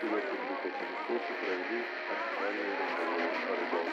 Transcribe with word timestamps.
сегодня 0.00 0.30
блюдо 0.30 0.70
соусы 1.06 1.32
провели 1.40 1.84
оригинальные 2.10 2.74
разговоры 2.78 3.26
о 3.48 3.54
рыбалке. 3.60 3.92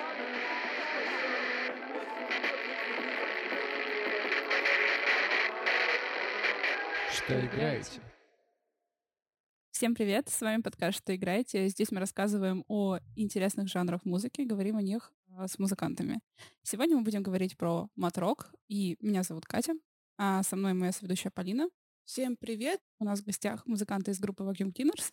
Что 7.11 7.45
играете? 7.45 8.01
Всем 9.71 9.95
привет! 9.95 10.29
С 10.29 10.41
вами 10.41 10.61
подкаст 10.61 10.99
«Что 10.99 11.15
играете?». 11.15 11.67
Здесь 11.67 11.91
мы 11.91 11.99
рассказываем 11.99 12.63
о 12.67 12.99
интересных 13.15 13.67
жанрах 13.67 14.05
музыки, 14.05 14.41
говорим 14.41 14.77
о 14.77 14.81
них 14.81 15.11
а, 15.35 15.47
с 15.47 15.57
музыкантами. 15.59 16.21
Сегодня 16.63 16.97
мы 16.97 17.03
будем 17.03 17.23
говорить 17.23 17.57
про 17.57 17.89
мат-рок, 17.95 18.51
и 18.67 18.97
меня 19.01 19.23
зовут 19.23 19.45
Катя, 19.45 19.73
а 20.17 20.43
со 20.43 20.55
мной 20.55 20.73
моя 20.73 20.91
соведущая 20.91 21.31
Полина. 21.31 21.67
Всем 22.05 22.35
привет! 22.35 22.79
У 22.99 23.05
нас 23.05 23.21
в 23.21 23.25
гостях 23.25 23.65
музыканты 23.65 24.11
из 24.11 24.19
группы 24.19 24.43
Vacuum 24.43 24.73
Cleaners, 24.73 25.11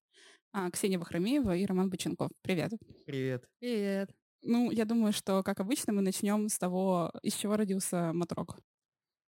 а, 0.52 0.70
Ксения 0.70 0.98
Вахромеева 0.98 1.56
и 1.56 1.64
Роман 1.64 1.90
Боченков. 1.90 2.30
Привет! 2.42 2.72
Привет. 3.06 3.48
Привет! 3.60 4.10
Ну, 4.42 4.70
я 4.70 4.84
думаю, 4.84 5.12
что, 5.12 5.42
как 5.42 5.60
обычно, 5.60 5.92
мы 5.92 6.02
начнем 6.02 6.48
с 6.48 6.58
того, 6.58 7.12
из 7.22 7.34
чего 7.34 7.56
родился 7.56 8.12
мат-рок. 8.12 8.58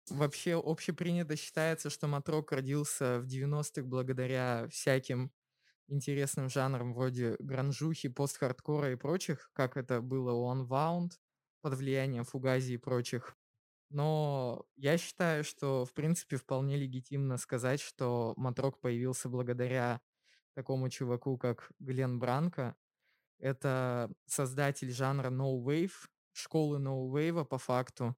Вообще 0.09 0.59
общепринято 0.59 1.35
считается, 1.35 1.89
что 1.89 2.07
матрок 2.07 2.51
родился 2.51 3.19
в 3.19 3.27
90-х 3.27 3.87
благодаря 3.87 4.67
всяким 4.69 5.31
интересным 5.87 6.49
жанрам 6.49 6.93
вроде 6.93 7.35
гранжухи, 7.39 8.09
пост-хардкора 8.09 8.93
и 8.93 8.95
прочих, 8.95 9.51
как 9.53 9.77
это 9.77 10.01
было 10.01 10.33
у 10.33 10.51
Unwound 10.51 11.11
под 11.61 11.75
влиянием 11.75 12.23
Фугази 12.23 12.73
и 12.73 12.77
прочих. 12.77 13.37
Но 13.91 14.65
я 14.77 14.97
считаю, 14.97 15.43
что 15.43 15.85
в 15.85 15.93
принципе 15.93 16.37
вполне 16.37 16.77
легитимно 16.77 17.37
сказать, 17.37 17.81
что 17.81 18.33
матрок 18.37 18.79
появился 18.79 19.27
благодаря 19.27 19.99
такому 20.53 20.89
чуваку, 20.89 21.37
как 21.37 21.71
Глен 21.79 22.17
Бранко. 22.17 22.75
Это 23.39 24.09
создатель 24.27 24.91
жанра 24.91 25.29
No 25.29 25.61
Wave, 25.61 26.07
школы 26.31 26.79
No 26.79 27.11
Wave 27.11 27.43
по 27.43 27.57
факту, 27.57 28.15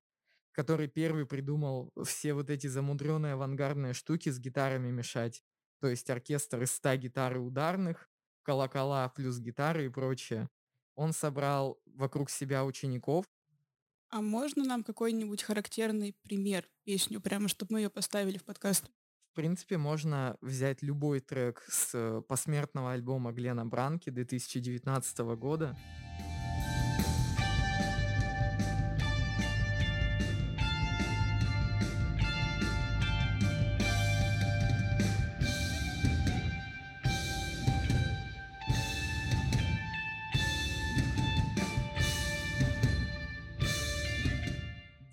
который 0.51 0.87
первый 0.87 1.25
придумал 1.25 1.91
все 2.05 2.33
вот 2.35 2.51
эти 2.51 2.67
замудренные 2.67 3.33
авангардные 3.33 3.93
штуки 3.93 4.29
с 4.29 4.39
гитарами 4.39 4.91
мешать. 4.91 5.43
То 5.79 5.87
есть 5.87 6.09
оркестр 6.09 6.61
из 6.61 6.71
100 6.73 6.95
гитар 6.97 7.35
и 7.35 7.39
ударных, 7.39 8.09
колокола 8.43 9.09
плюс 9.09 9.39
гитары 9.39 9.85
и 9.85 9.89
прочее. 9.89 10.49
Он 10.95 11.13
собрал 11.13 11.81
вокруг 11.85 12.29
себя 12.29 12.63
учеников. 12.63 13.25
А 14.13 14.21
можно 14.21 14.63
нам 14.63 14.83
какой-нибудь 14.83 15.41
характерный 15.41 16.15
пример, 16.21 16.69
песню, 16.83 17.19
прямо 17.19 17.47
чтобы 17.47 17.73
мы 17.73 17.79
ее 17.79 17.89
поставили 17.89 18.37
в 18.37 18.43
подкаст? 18.43 18.85
В 19.31 19.35
принципе, 19.35 19.77
можно 19.79 20.37
взять 20.39 20.83
любой 20.83 21.19
трек 21.19 21.65
с 21.67 21.89
э, 21.95 22.21
посмертного 22.27 22.91
альбома 22.91 23.31
Глена 23.31 23.65
Бранки 23.65 24.11
2019 24.11 25.17
года. 25.35 25.75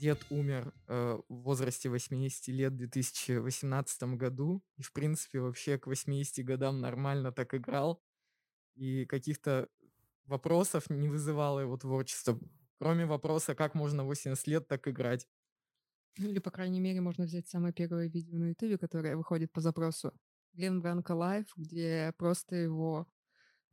Дед 0.00 0.24
умер 0.30 0.72
э, 0.88 1.18
в 1.28 1.42
возрасте 1.42 1.90
80 1.90 2.48
лет 2.48 2.72
в 2.72 2.76
2018 2.76 4.02
году. 4.16 4.64
И, 4.78 4.82
в 4.82 4.94
принципе, 4.94 5.40
вообще 5.40 5.76
к 5.76 5.86
80 5.86 6.42
годам 6.42 6.80
нормально 6.80 7.32
так 7.32 7.54
играл. 7.54 8.02
И 8.76 9.04
каких-то 9.04 9.68
вопросов 10.24 10.88
не 10.88 11.10
вызывало 11.10 11.60
его 11.60 11.76
творчество. 11.76 12.40
Кроме 12.78 13.04
вопроса, 13.04 13.54
как 13.54 13.74
можно 13.74 14.04
80 14.04 14.46
лет 14.46 14.66
так 14.66 14.88
играть. 14.88 15.28
Ну, 16.16 16.30
или, 16.30 16.38
по 16.38 16.50
крайней 16.50 16.80
мере, 16.80 17.02
можно 17.02 17.24
взять 17.24 17.46
самое 17.48 17.74
первое 17.74 18.08
видео 18.08 18.38
на 18.38 18.48
Ютубе, 18.48 18.78
которое 18.78 19.16
выходит 19.16 19.52
по 19.52 19.60
запросу 19.60 20.14
Глен 20.54 20.80
Бранко 20.80 21.12
Лайв, 21.12 21.44
где 21.56 22.14
просто 22.16 22.56
его 22.56 23.06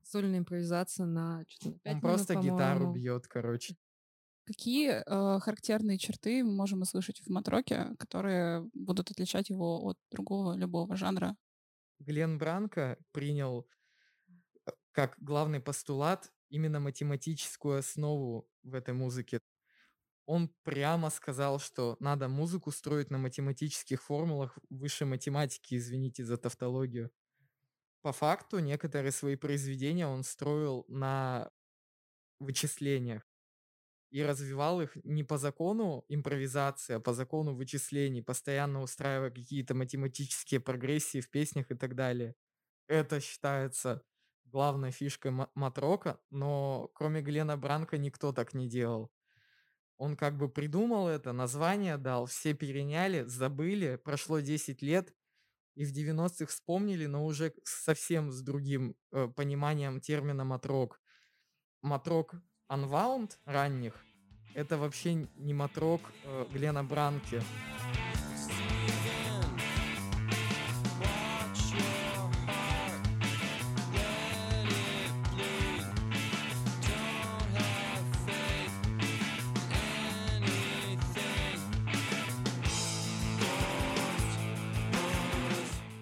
сольная 0.03 0.39
импровизация 0.39 1.05
на 1.05 1.45
что-то 1.47 1.69
на 1.69 1.79
5 1.79 1.85
Он 1.85 1.91
минут, 1.91 2.01
просто 2.01 2.35
гитару 2.35 2.91
бьет, 2.91 3.27
короче. 3.27 3.77
Какие 4.47 5.03
э, 5.05 5.39
характерные 5.41 5.97
черты 5.97 6.41
мы 6.41 6.53
можем 6.53 6.81
услышать 6.81 7.19
в 7.19 7.29
матроке, 7.29 7.87
которые 7.99 8.61
будут 8.73 9.11
отличать 9.11 9.49
его 9.49 9.89
от 9.89 9.97
другого 10.09 10.55
любого 10.55 10.95
жанра? 10.95 11.35
Глен 11.99 12.37
Бранко 12.37 12.97
принял 13.11 13.67
э, 14.65 14.71
как 14.93 15.17
главный 15.19 15.59
постулат 15.59 16.31
именно 16.47 16.79
математическую 16.79 17.79
основу 17.79 18.47
в 18.63 18.73
этой 18.73 18.93
музыке. 18.93 19.41
Он 20.25 20.49
прямо 20.63 21.09
сказал, 21.09 21.59
что 21.59 21.97
надо 21.99 22.29
музыку 22.29 22.71
строить 22.71 23.11
на 23.11 23.17
математических 23.17 24.01
формулах 24.01 24.57
высшей 24.69 25.07
математики, 25.07 25.75
извините 25.75 26.23
за 26.23 26.37
тавтологию. 26.37 27.11
По 28.01 28.13
факту 28.13 28.59
некоторые 28.59 29.11
свои 29.11 29.35
произведения 29.35 30.07
он 30.07 30.23
строил 30.23 30.85
на 30.87 31.51
вычислениях 32.39 33.26
и 34.09 34.23
развивал 34.23 34.81
их 34.81 34.95
не 35.03 35.23
по 35.23 35.37
закону 35.37 36.05
импровизации, 36.07 36.95
а 36.95 36.99
по 36.99 37.13
закону 37.13 37.55
вычислений, 37.55 38.23
постоянно 38.23 38.81
устраивая 38.81 39.31
какие-то 39.31 39.75
математические 39.75 40.59
прогрессии 40.59 41.21
в 41.21 41.29
песнях 41.29 41.71
и 41.71 41.75
так 41.75 41.95
далее. 41.95 42.35
Это 42.87 43.19
считается 43.19 44.01
главной 44.45 44.91
фишкой 44.91 45.31
ма- 45.31 45.51
матрока, 45.55 46.19
но 46.29 46.89
кроме 46.93 47.21
Глена 47.21 47.57
Бранка 47.57 47.97
никто 47.97 48.31
так 48.31 48.53
не 48.53 48.69
делал. 48.69 49.11
Он 49.97 50.15
как 50.15 50.37
бы 50.37 50.47
придумал 50.47 51.07
это, 51.07 51.33
название 51.33 51.97
дал, 51.97 52.27
все 52.27 52.53
переняли, 52.53 53.23
забыли, 53.23 53.99
прошло 54.03 54.39
10 54.39 54.81
лет, 54.81 55.13
и 55.75 55.85
в 55.85 55.91
90-х 55.91 56.51
вспомнили, 56.51 57.07
но 57.07 57.25
уже 57.25 57.53
совсем 57.63 58.31
с 58.31 58.41
другим 58.41 58.95
э, 59.11 59.27
пониманием 59.27 59.99
термина 59.99 60.43
матрок. 60.43 61.01
Матрок 61.81 62.35
Unwound 62.69 63.37
ранних— 63.45 63.93
это 64.53 64.77
вообще 64.77 65.13
не 65.37 65.53
матрок 65.53 66.01
э, 66.25 66.45
Глена 66.51 66.83
Бранки. 66.83 67.41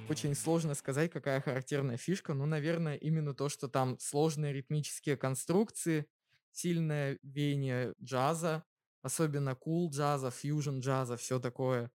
Очень 0.10 0.34
сложно 0.34 0.74
сказать, 0.74 1.12
какая 1.12 1.42
характерная 1.42 1.98
фишка. 1.98 2.34
Ну, 2.34 2.48
наверное, 2.48 2.96
именно 2.96 3.36
то, 3.36 3.50
что 3.50 3.68
там 3.68 4.00
сложные 4.00 4.54
ритмические 4.54 5.18
конструкции, 5.18 6.08
сильное 6.56 7.20
веяние 7.22 7.94
джаза, 8.02 8.64
особенно 9.02 9.56
кул 9.56 9.92
джаза, 9.92 10.32
фьюжн 10.32 10.80
джаза, 10.80 11.18
все 11.18 11.40
такое. 11.40 11.92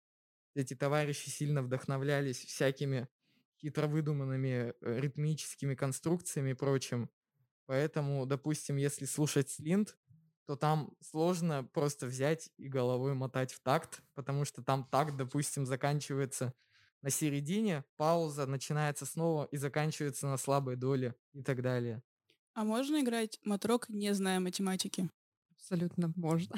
Эти 0.54 0.76
товарищи 0.76 1.30
сильно 1.30 1.64
вдохновлялись 1.64 2.44
всякими 2.44 3.08
хитро 3.62 3.88
выдуманными 3.88 4.74
э, 4.82 5.00
ритмическими 5.00 5.76
конструкциями 5.76 6.52
и 6.52 6.56
прочим. 6.56 7.10
Поэтому, 7.66 8.26
допустим, 8.26 8.78
если 8.78 9.06
слушать 9.06 9.50
слинт, 9.50 9.98
то 10.46 10.56
там 10.56 10.92
сложно 11.00 11.64
просто 11.64 12.08
взять 12.08 12.50
и 12.58 12.68
головой 12.68 13.14
мотать 13.14 13.54
в 13.54 13.62
такт, 13.62 14.02
потому 14.16 14.44
что 14.44 14.64
там 14.64 14.84
такт, 14.92 15.16
допустим, 15.16 15.66
заканчивается 15.66 16.54
на 17.02 17.12
середине, 17.12 17.86
пауза 17.96 18.46
начинается 18.46 19.06
снова 19.06 19.46
и 19.46 19.58
заканчивается 19.58 20.28
на 20.28 20.38
слабой 20.38 20.76
доле 20.76 21.16
и 21.34 21.44
так 21.44 21.62
далее. 21.62 22.02
А 22.54 22.64
можно 22.64 23.02
играть 23.02 23.40
матрок, 23.44 23.90
не 23.90 24.14
зная 24.14 24.40
математики? 24.40 25.10
Абсолютно 25.52 26.12
можно. 26.16 26.56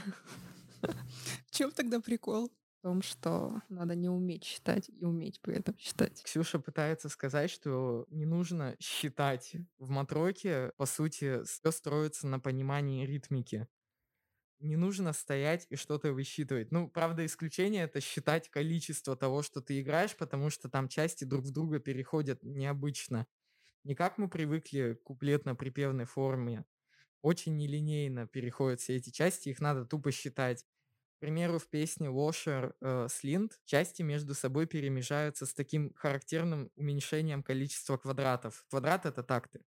В 1.48 1.52
чем 1.52 1.72
тогда 1.72 2.00
прикол? 2.00 2.52
В 2.80 2.84
том, 2.84 3.04
что 3.04 3.62
надо 3.70 3.94
не 3.94 4.10
уметь 4.10 4.44
считать 4.44 4.90
и 4.90 5.06
уметь 5.06 5.40
при 5.42 5.56
этом 5.56 5.78
считать. 5.78 6.24
Ксюша 6.24 6.58
пытается 6.58 7.10
сказать, 7.10 7.52
что 7.52 8.08
не 8.10 8.26
нужно 8.26 8.76
считать. 8.80 9.56
В 9.78 9.90
матроке, 9.90 10.72
по 10.78 10.88
сути, 10.88 11.44
все 11.44 11.72
строится 11.72 12.26
на 12.26 12.40
понимании 12.40 13.06
ритмики. 13.06 13.68
Не 14.60 14.78
нужно 14.78 15.14
стоять 15.14 15.68
и 15.70 15.76
что-то 15.76 16.14
высчитывать. 16.14 16.72
Ну, 16.72 16.88
правда, 16.88 17.26
исключение 17.26 17.84
это 17.84 18.00
считать 18.00 18.50
количество 18.50 19.16
того, 19.16 19.44
что 19.44 19.62
ты 19.62 19.80
играешь, 19.82 20.16
потому 20.16 20.50
что 20.50 20.70
там 20.70 20.88
части 20.88 21.24
друг 21.24 21.46
в 21.46 21.52
друга 21.52 21.80
переходят 21.80 22.44
необычно. 22.44 23.28
Не 23.84 23.96
как 23.96 24.18
мы 24.18 24.30
привыкли 24.30 24.94
к 24.94 25.04
куплетно-припевной 25.04 26.06
форме. 26.06 26.66
Очень 27.22 27.58
нелинейно 27.58 28.28
переходят 28.28 28.80
все 28.80 28.98
эти 28.98 29.10
части, 29.10 29.50
их 29.50 29.60
надо 29.60 29.86
тупо 29.86 30.12
считать. 30.12 30.66
К 31.18 31.20
примеру, 31.22 31.60
в 31.60 31.68
песне 31.68 32.08
Washer 32.08 32.74
э, 32.82 33.08
Slint 33.08 33.52
части 33.66 34.02
между 34.02 34.34
собой 34.34 34.66
перемежаются 34.66 35.46
с 35.46 35.54
таким 35.54 35.94
характерным 35.96 36.72
уменьшением 36.76 37.44
количества 37.44 37.98
квадратов. 37.98 38.66
Квадрат— 38.70 39.06
это 39.08 39.22
такты. 39.22 39.62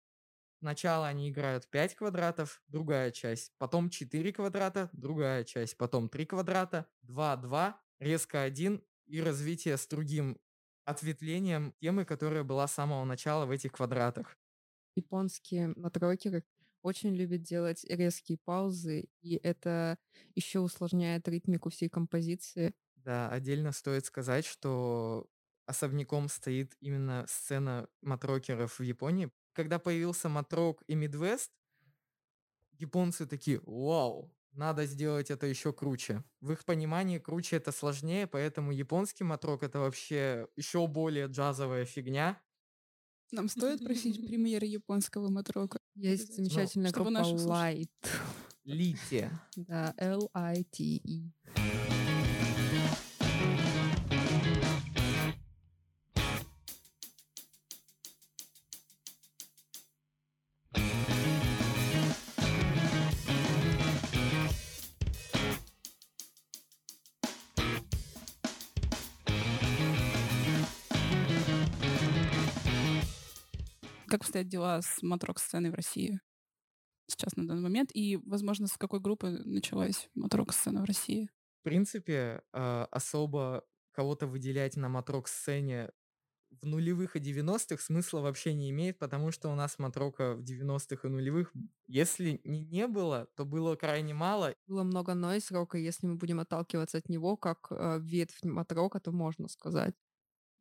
Сначала 0.61 1.09
они 1.09 1.29
играют 1.29 1.69
5 1.69 1.97
квадратов, 1.97 2.63
другая 2.69 3.11
часть, 3.11 3.53
потом 3.59 3.91
4 3.91 4.33
квадрата, 4.33 4.89
другая 4.93 5.45
часть, 5.45 5.77
потом 5.77 6.09
3 6.09 6.25
квадрата, 6.25 6.87
2, 7.03 7.37
2, 7.37 7.83
резко 7.99 8.43
1 8.43 8.83
и 9.07 9.21
развитие 9.21 9.77
с 9.77 9.87
другим 9.87 10.39
ответвлением 10.85 11.73
темы, 11.81 12.05
которая 12.05 12.45
была 12.45 12.67
с 12.69 12.73
самого 12.75 13.05
начала 13.05 13.47
в 13.47 13.51
этих 13.51 13.73
квадратах. 13.73 14.37
Японские 14.97 15.69
матрокеры 15.77 16.45
очень 16.83 17.15
любят 17.15 17.43
делать 17.43 17.85
резкие 17.85 18.39
паузы, 18.45 19.09
и 19.21 19.37
это 19.37 19.99
еще 20.35 20.61
усложняет 20.61 21.29
ритмику 21.29 21.71
всей 21.71 21.89
композиции. 21.89 22.75
Да, 22.97 23.29
отдельно 23.31 23.73
стоит 23.73 24.05
сказать, 24.05 24.45
что 24.45 25.29
особняком 25.67 26.29
стоит 26.29 26.77
именно 26.81 27.25
сцена 27.29 27.89
матрокеров 28.01 28.79
в 28.79 28.83
Японии. 28.83 29.31
Когда 29.53 29.79
появился 29.79 30.29
матрок 30.29 30.83
и 30.87 30.95
Мидвест, 30.95 31.53
японцы 32.79 33.27
такие, 33.27 33.61
вау, 33.65 34.31
надо 34.53 34.87
сделать 34.87 35.31
это 35.31 35.47
еще 35.47 35.73
круче. 35.73 36.23
В 36.41 36.53
их 36.53 36.65
понимании 36.65 37.19
круче 37.19 37.57
это 37.57 37.73
сложнее, 37.73 38.27
поэтому 38.27 38.73
японский 38.73 39.25
матрок 39.25 39.63
это 39.63 39.81
вообще 39.81 40.47
еще 40.57 40.87
более 40.87 41.27
джазовая 41.27 41.85
фигня. 41.85 42.41
Нам 43.31 43.49
стоит 43.49 43.83
просить 43.83 44.27
премьеры 44.29 44.67
японского 44.67 45.31
матрока? 45.31 45.79
Есть 45.95 46.37
замечательная 46.37 46.91
группа 46.91 47.11
Light. 47.11 47.89
Лите. 48.65 49.31
Да, 49.57 49.95
L-I-T-E. 49.97 51.33
Обстоят 74.33 74.49
дела 74.49 74.81
с 74.81 75.03
матрок-сценой 75.03 75.71
в 75.71 75.75
России 75.75 76.19
сейчас 77.07 77.37
на 77.37 77.47
данный 77.47 77.63
момент? 77.63 77.91
И, 77.93 78.17
возможно, 78.17 78.67
с 78.67 78.79
какой 78.79 79.01
группы 79.01 79.29
началась 79.29 80.09
матрок-сцена 80.15 80.81
в 80.81 80.85
России? 80.85 81.29
В 81.61 81.65
принципе, 81.65 82.43
а, 82.53 82.87
особо 82.91 83.65
кого-то 83.93 84.27
выделять 84.27 84.77
на 84.77 84.89
матрок-сцене 84.89 85.91
в 86.63 86.67
нулевых 86.67 87.17
и 87.17 87.21
90-х 87.21 87.83
смысла 87.83 88.21
вообще 88.21 88.55
не 88.55 88.71
имеет, 88.71 88.99
потому 88.99 89.33
что 89.33 89.51
у 89.51 89.55
нас 89.55 89.79
матрока 89.79 90.35
в 90.35 90.43
90-х 90.43 91.09
и 91.09 91.11
нулевых, 91.11 91.53
если 91.87 92.41
не, 92.45 92.65
не 92.65 92.87
было, 92.87 93.29
то 93.37 93.45
было 93.45 93.77
крайне 93.77 94.15
мало. 94.15 94.55
Было 94.67 94.83
много 94.83 95.15
нойз-рока, 95.15 95.79
если 95.79 96.07
мы 96.07 96.17
будем 96.17 96.41
отталкиваться 96.41 96.99
от 96.99 97.09
него 97.09 97.37
как 97.37 97.69
э, 97.71 97.99
ветвь 98.01 98.43
матрока, 98.45 99.01
то 99.01 99.13
можно 99.13 99.49
сказать. 99.49 99.95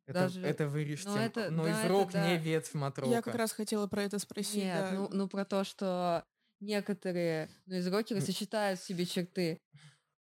Это, 0.06 0.20
Даже- 0.20 0.40
это 0.42 0.66
вырежьте. 0.68 1.08
но 1.08 1.18
это- 1.18 1.50
но 1.50 1.64
да, 1.64 1.70
из 1.70 1.78
это 1.78 1.88
рок 1.88 2.12
да. 2.12 2.28
не 2.28 2.36
ветвь 2.38 2.74
матрока. 2.74 3.10
Я 3.10 3.22
как 3.22 3.34
раз 3.36 3.52
хотела 3.52 3.86
про 3.86 4.02
это 4.02 4.18
спросить. 4.18 4.56
Нет, 4.64 4.90
да. 4.90 4.92
ну, 4.92 5.08
ну 5.12 5.28
про 5.28 5.44
то, 5.44 5.62
что 5.64 6.24
некоторые 6.60 7.48
нойз-рокеры 7.66 8.20
М. 8.20 8.26
сочетают 8.26 8.80
в 8.80 8.84
себе 8.84 9.04
черты. 9.06 9.60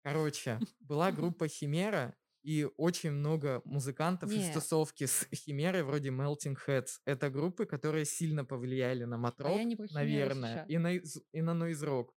Короче, 0.03 0.59
была 0.79 1.11
группа 1.37 1.47
Химера, 1.47 2.15
и 2.43 2.67
очень 2.75 3.11
много 3.11 3.61
музыкантов 3.63 4.29
из 4.29 4.37
Нет. 4.37 4.53
тусовки 4.53 5.05
с 5.05 5.27
Химерой, 5.33 5.83
вроде 5.83 6.09
Melting 6.09 6.57
Heads. 6.67 6.99
Это 7.05 7.29
группы, 7.29 7.65
которые 7.65 8.03
сильно 8.05 8.43
повлияли 8.43 9.05
на 9.05 9.17
матрок, 9.17 9.51
А 9.51 9.53
про 9.55 9.59
Химеру 9.63 9.87
наверное, 9.93 10.65
и 10.67 10.77
на, 10.77 10.93
из- 10.93 11.21
и 11.31 11.41
на 11.41 11.53
нойз-рок. 11.53 12.13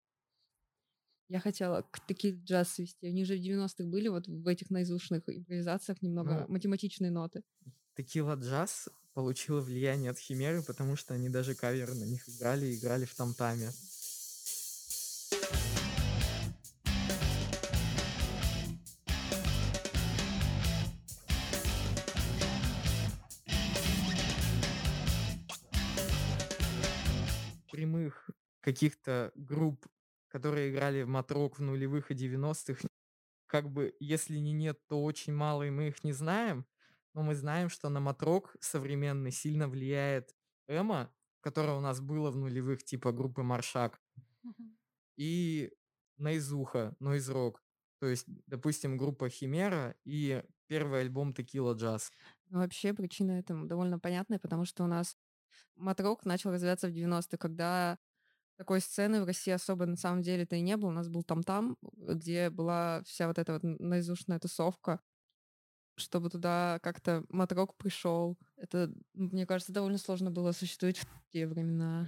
Я 1.28 1.40
хотела 1.40 1.82
к 1.90 1.99
такие 2.06 2.34
джаз 2.34 2.75
свести. 2.75 3.08
Они 3.08 3.25
же 3.25 3.37
в 3.37 3.40
90-х 3.40 3.84
были 3.84 4.06
вот 4.08 4.28
в 4.28 4.46
этих 4.46 4.70
наизушных 4.70 5.25
импровизациях 5.26 6.00
немного 6.00 6.46
Ну. 6.46 6.52
математичные 6.52 7.11
ноты. 7.11 7.43
Текила 7.96 8.37
джаз 8.37 8.88
получила 9.12 9.61
влияние 9.61 10.11
от 10.12 10.19
Химеры, 10.19 10.62
потому 10.62 10.94
что 10.94 11.14
они 11.14 11.28
даже 11.28 11.55
кавер 11.56 11.94
на 11.94 12.05
них 12.05 12.28
играли, 12.28 12.67
и 12.67 12.76
играли 12.76 13.06
в 13.06 13.14
тамтаме. 13.14 13.70
Прямых 27.72 28.31
каких-то 28.61 29.32
групп, 29.34 29.87
которые 30.36 30.70
играли 30.70 31.02
в 31.02 31.08
матрок 31.08 31.58
в 31.58 31.62
нулевых 31.62 32.10
и 32.10 32.14
90-х, 32.14 32.86
как 33.46 33.70
бы, 33.70 33.96
если 34.00 34.36
не 34.36 34.52
нет, 34.52 34.78
то 34.86 35.02
очень 35.02 35.32
мало, 35.32 35.62
и 35.62 35.70
мы 35.70 35.88
их 35.88 36.04
не 36.04 36.12
знаем. 36.12 36.66
Но 37.14 37.22
мы 37.22 37.34
знаем, 37.34 37.70
что 37.70 37.88
на 37.88 38.00
матрок 38.00 38.54
современный 38.60 39.30
сильно 39.30 39.66
влияет 39.66 40.34
эмо, 40.68 41.10
которое 41.40 41.78
у 41.78 41.80
нас 41.80 42.02
было 42.02 42.30
в 42.30 42.36
нулевых, 42.36 42.84
типа 42.84 43.12
группы 43.12 43.42
Маршак, 43.42 43.98
и 45.16 45.72
Нойзуха, 46.18 46.94
Нойзрок. 47.00 47.62
То 47.98 48.06
есть, 48.06 48.26
допустим, 48.46 48.98
группа 48.98 49.30
Химера 49.30 49.96
и 50.04 50.44
первый 50.66 51.00
альбом 51.00 51.32
Текила 51.32 51.72
Джаз. 51.72 52.12
Но 52.50 52.58
вообще 52.58 52.92
причина 52.92 53.38
этому 53.38 53.66
довольно 53.66 53.98
понятная, 53.98 54.38
потому 54.38 54.66
что 54.66 54.84
у 54.84 54.86
нас 54.86 55.16
матрок 55.76 56.26
начал 56.26 56.50
развиваться 56.50 56.88
в 56.88 56.92
90-е, 56.92 57.38
когда 57.38 57.98
такой 58.56 58.81
сцены 58.81 59.23
в 59.23 59.26
России 59.26 59.53
особо 59.53 59.87
на 59.87 59.97
самом 59.97 60.23
деле-то 60.23 60.56
и 60.56 60.61
не 60.61 60.76
было. 60.76 60.88
У 60.91 60.93
нас 60.93 61.08
был 61.08 61.23
там-там, 61.23 61.76
где 61.82 62.50
была 62.50 63.03
вся 63.05 63.29
вот 63.29 63.38
эта 63.38 63.55
вот 63.55 63.62
наизушная 63.62 64.38
тусовка. 64.38 65.00
Чтобы 65.99 66.29
туда 66.29 66.79
как-то 66.82 67.25
матрок 67.31 67.75
пришел. 67.76 68.37
Это, 68.56 68.93
мне 69.14 69.47
кажется, 69.47 69.73
довольно 69.73 69.97
сложно 69.97 70.31
было 70.31 70.50
осуществить 70.50 70.99
в 70.99 71.06
те 71.32 71.47
времена. 71.47 72.06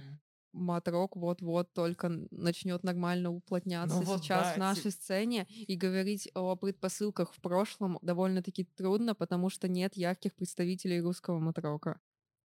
Матрок 0.51 1.15
вот-вот 1.15 1.73
только 1.73 2.09
начнет 2.31 2.83
нормально 2.83 3.31
уплотняться 3.31 3.97
Ну 3.97 4.03
вот 4.03 4.23
сейчас 4.23 4.47
да, 4.47 4.51
в 4.51 4.53
ти- 4.55 4.59
нашей 4.59 4.91
сцене. 4.91 5.47
И 5.49 5.75
говорить 5.75 6.29
о 6.33 6.55
предпосылках 6.55 7.33
в 7.33 7.41
прошлом 7.41 7.97
довольно-таки 8.01 8.63
трудно, 8.63 9.15
потому 9.15 9.49
что 9.49 9.67
нет 9.67 9.95
ярких 9.95 10.35
представителей 10.35 11.01
русского 11.01 11.39
матрока. 11.39 11.99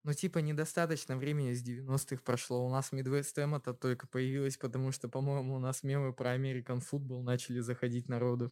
Ну, 0.04 0.14
типа, 0.14 0.40
недостаточно 0.40 1.16
времени 1.16 1.54
с 1.54 1.64
90-х 1.64 2.22
прошло. 2.24 2.66
У 2.66 2.70
нас 2.70 2.92
Midwest 2.92 3.42
Эмо-то 3.42 3.74
только 3.74 4.06
появилось, 4.08 4.58
потому 4.58 4.92
что, 4.92 5.08
по-моему, 5.08 5.56
у 5.56 5.60
нас 5.60 5.82
мемы 5.84 6.14
про 6.14 6.36
American 6.36 6.82
Football 6.82 7.22
начали 7.24 7.60
заходить 7.62 8.10
народу. 8.10 8.52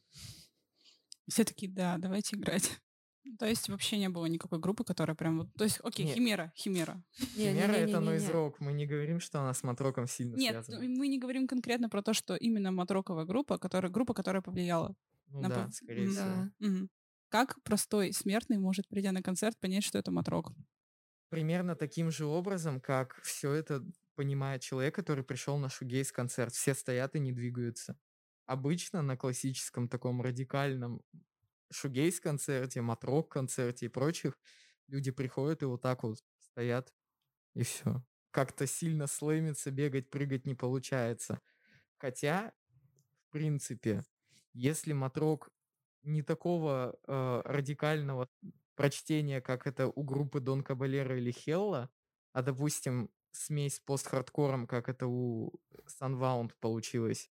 Все 1.27 1.43
такие, 1.43 1.70
да, 1.72 1.98
давайте 1.98 2.38
играть. 2.38 2.79
То 3.39 3.46
есть 3.46 3.67
вообще 3.70 3.98
не 3.98 4.08
было 4.10 4.25
никакой 4.27 4.60
группы, 4.60 4.84
которая 4.86 5.15
прям... 5.15 5.39
вот- 5.39 5.53
То 5.53 5.65
есть, 5.65 5.79
окей, 5.84 6.05
Нет. 6.05 6.15
Химера, 6.15 6.53
Химера. 6.55 7.03
Химера— 7.13 7.51
это 7.74 8.00
Не-не-не-не-не. 8.00 8.00
нойз-рок. 8.00 8.60
Мы 8.62 8.72
не 8.74 8.86
говорим, 8.88 9.20
что 9.20 9.41
она 9.41 9.53
с 9.53 9.62
матроком 9.63 10.08
сильно 10.08 10.36
Нет, 10.38 10.65
связана. 10.65 10.79
мы 10.88 11.08
не 11.10 11.20
говорим 11.20 11.48
конкретно 11.48 11.89
про 11.89 12.01
то, 12.01 12.13
что 12.13 12.36
именно 12.36 12.72
матроковая 12.72 13.25
группа, 13.25 13.58
которая, 13.58 13.91
группа, 13.91 14.13
которая 14.13 14.41
повлияла. 14.41 14.96
Ну 15.27 15.41
на 15.41 15.50
да, 15.50 15.65
пов- 15.65 15.72
скорее 15.74 16.05
Мгм. 16.05 16.12
всего. 16.13 16.25
Да. 16.25 16.51
Мгм. 16.60 16.89
Как 17.29 17.62
простой 17.63 18.12
смертный 18.13 18.58
может, 18.58 18.88
придя 18.88 19.12
на 19.12 19.22
концерт, 19.22 19.58
понять, 19.60 19.84
что 19.84 19.98
это 20.00 20.12
матрок? 20.12 20.51
Примерно 21.31 21.77
таким 21.77 22.11
же 22.11 22.25
образом, 22.25 22.81
как 22.81 23.21
все 23.23 23.53
это 23.53 23.85
понимает 24.15 24.61
человек, 24.61 24.93
который 24.93 25.23
пришел 25.23 25.57
на 25.57 25.69
шугейс-концерт. 25.69 26.53
Все 26.53 26.73
стоят 26.73 27.15
и 27.15 27.21
не 27.21 27.31
двигаются. 27.31 27.97
Обычно 28.47 29.01
на 29.01 29.15
классическом 29.15 29.88
таком 29.88 30.21
радикальном 30.21 31.01
шугейс-концерте, 31.71 32.81
матрок-концерте 32.81 33.85
и 33.85 33.89
прочих 33.89 34.38
люди 34.88 35.11
приходят 35.11 35.63
и 35.63 35.65
вот 35.65 35.81
так 35.81 36.03
вот 36.03 36.19
стоят, 36.38 36.93
и 37.53 37.63
все. 37.63 38.03
Как-то 38.31 38.67
сильно 38.67 39.07
слэмиться, 39.07 39.71
бегать, 39.71 40.09
прыгать 40.09 40.45
не 40.45 40.53
получается. 40.53 41.39
Хотя, 41.97 42.51
в 43.29 43.31
принципе, 43.31 44.03
если 44.51 44.91
матрок 44.91 45.50
не 46.03 46.23
такого 46.23 47.00
э, 47.07 47.41
радикального 47.45 48.27
прочтения, 48.81 49.41
как 49.41 49.67
это 49.67 49.88
у 49.88 50.01
группы 50.03 50.39
Дон 50.39 50.63
Кабалера 50.63 51.15
или 51.15 51.31
Хелла, 51.31 51.91
а, 52.33 52.41
допустим, 52.41 53.11
смесь 53.31 53.79
пост-хардкором, 53.79 54.65
как 54.65 54.89
это 54.89 55.05
у 55.05 55.53
Sunwound 55.88 56.53
получилось, 56.59 57.29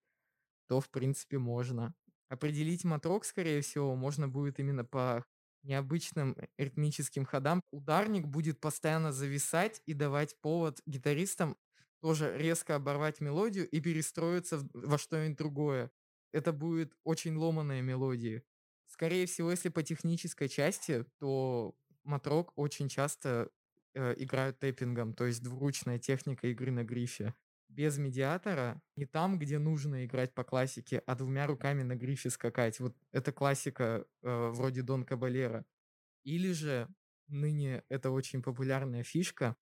то, 0.68 0.80
в 0.80 0.90
принципе, 0.90 1.38
можно. 1.38 1.94
Определить 2.28 2.84
матрок, 2.84 3.24
скорее 3.24 3.60
всего, 3.60 3.94
можно 3.94 4.26
будет 4.28 4.58
именно 4.58 4.84
по 4.84 5.24
необычным 5.62 6.36
ритмическим 6.58 7.24
ходам. 7.24 7.60
Ударник 7.70 8.26
будет 8.26 8.60
постоянно 8.60 9.12
зависать 9.12 9.80
и 9.86 9.94
давать 9.94 10.40
повод 10.40 10.80
гитаристам 10.84 11.56
тоже 12.00 12.36
резко 12.36 12.74
оборвать 12.74 13.20
мелодию 13.20 13.68
и 13.68 13.80
перестроиться 13.80 14.68
во 14.74 14.98
что-нибудь 14.98 15.38
другое. 15.38 15.92
Это 16.32 16.52
будет 16.52 16.92
очень 17.04 17.36
ломаная 17.36 17.82
мелодия. 17.82 18.42
Скорее 18.96 19.26
всего, 19.26 19.50
если 19.50 19.68
по 19.68 19.82
технической 19.82 20.48
части, 20.48 21.04
то 21.18 21.76
матрок 22.02 22.54
очень 22.56 22.88
часто 22.88 23.50
э, 23.92 24.14
играют 24.16 24.58
тэппингом, 24.58 25.12
то 25.12 25.26
есть 25.26 25.42
двуручная 25.42 25.98
техника 25.98 26.46
игры 26.46 26.70
на 26.70 26.82
грифе. 26.82 27.34
Без 27.68 27.98
медиатора 27.98 28.80
не 28.96 29.04
там, 29.04 29.38
где 29.38 29.58
нужно 29.58 30.06
играть 30.06 30.32
по 30.32 30.44
классике, 30.44 31.02
а 31.04 31.14
двумя 31.14 31.46
руками 31.46 31.82
на 31.82 31.94
грифе 31.94 32.30
скакать. 32.30 32.80
Вот 32.80 32.96
это 33.12 33.32
классика 33.32 34.06
э, 34.22 34.48
вроде 34.54 34.80
Дон 34.80 35.04
Кабалера. 35.04 35.66
Или 36.24 36.52
же 36.52 36.88
ныне 37.28 37.84
это 37.90 38.10
очень 38.10 38.40
популярная 38.42 39.02
фишка 39.02 39.56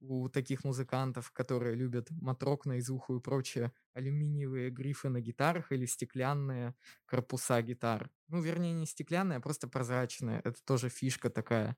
у 0.00 0.28
таких 0.28 0.64
музыкантов, 0.64 1.30
которые 1.32 1.74
любят 1.76 2.10
матрок 2.10 2.66
на 2.66 2.78
изуху 2.78 3.16
и 3.18 3.20
прочее, 3.20 3.72
алюминиевые 3.94 4.70
грифы 4.70 5.08
на 5.08 5.20
гитарах 5.20 5.72
или 5.72 5.86
стеклянные 5.86 6.74
корпуса 7.06 7.60
гитар. 7.62 8.10
Ну, 8.28 8.40
вернее, 8.42 8.72
не 8.72 8.86
стеклянные, 8.86 9.38
а 9.38 9.40
просто 9.40 9.68
прозрачные. 9.68 10.40
Это 10.44 10.62
тоже 10.64 10.88
фишка 10.88 11.30
такая. 11.30 11.76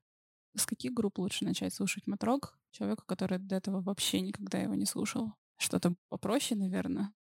С 0.55 0.65
каких 0.65 0.93
групп 0.93 1.19
лучше 1.19 1.45
начать 1.45 1.73
слушать 1.75 2.07
матрок? 2.07 2.57
Человеку, 2.71 3.03
который 3.05 3.37
до 3.37 3.55
этого 3.55 3.81
вообще 3.81 4.19
никогда 4.21 4.57
его 4.59 4.73
не 4.75 4.85
слушал. 4.85 5.33
Что-то 5.57 5.95
попроще, 6.09 6.59
наверное. 6.59 7.13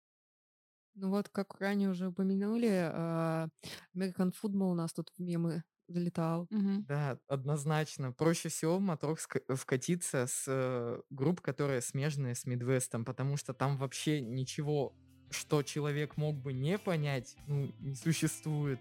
Ну 0.94 1.08
вот, 1.10 1.28
как 1.30 1.58
ранее 1.60 1.88
уже 1.90 2.08
упомянули, 2.08 2.68
а, 2.92 3.48
American 3.96 4.32
Football 4.32 4.72
у 4.72 4.74
нас 4.74 4.92
тут 4.92 5.10
в 5.16 5.22
мемы 5.22 5.64
залетал. 5.92 6.46
Мгм. 6.50 6.84
Да, 6.88 7.18
однозначно. 7.28 8.12
Проще 8.12 8.48
всего 8.48 8.78
в 8.78 8.80
матрок 8.80 9.18
ска- 9.18 9.54
вкатиться 9.54 10.26
с 10.26 10.44
э, 10.48 11.00
групп, 11.10 11.40
которые 11.40 11.80
смежные 11.80 12.34
с 12.34 12.46
Мидвестом, 12.46 13.04
потому 13.04 13.36
что 13.36 13.54
там 13.54 13.76
вообще 13.76 14.20
ничего, 14.20 14.94
что 15.30 15.62
человек 15.62 16.16
мог 16.16 16.36
бы 16.36 16.52
не 16.52 16.78
понять, 16.78 17.36
ну, 17.46 17.72
не 17.80 17.94
существует. 17.94 18.80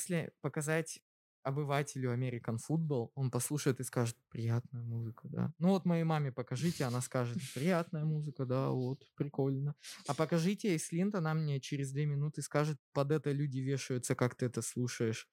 Если 0.00 0.32
показать 0.40 1.02
обывателю 1.42 2.12
American 2.14 2.56
Football, 2.56 3.10
он 3.14 3.30
послушает 3.30 3.80
и 3.80 3.84
скажет, 3.84 4.16
приятная 4.30 4.82
музыка, 4.82 5.28
да. 5.28 5.52
Ну 5.58 5.68
вот 5.68 5.84
моей 5.84 6.04
маме 6.04 6.32
покажите, 6.32 6.84
она 6.84 7.00
скажет, 7.02 7.36
приятная 7.54 8.04
музыка, 8.04 8.46
да, 8.46 8.70
вот, 8.70 9.06
прикольно. 9.14 9.74
А 10.06 10.14
покажите 10.14 10.68
ей 10.68 10.78
Слинт, 10.78 11.14
она 11.14 11.34
мне 11.34 11.60
через 11.60 11.92
две 11.92 12.06
минуты 12.06 12.42
скажет, 12.42 12.78
под 12.92 13.12
это 13.12 13.32
люди 13.32 13.58
вешаются, 13.58 14.14
как 14.14 14.34
ты 14.36 14.46
это 14.46 14.62
слушаешь. 14.62 15.28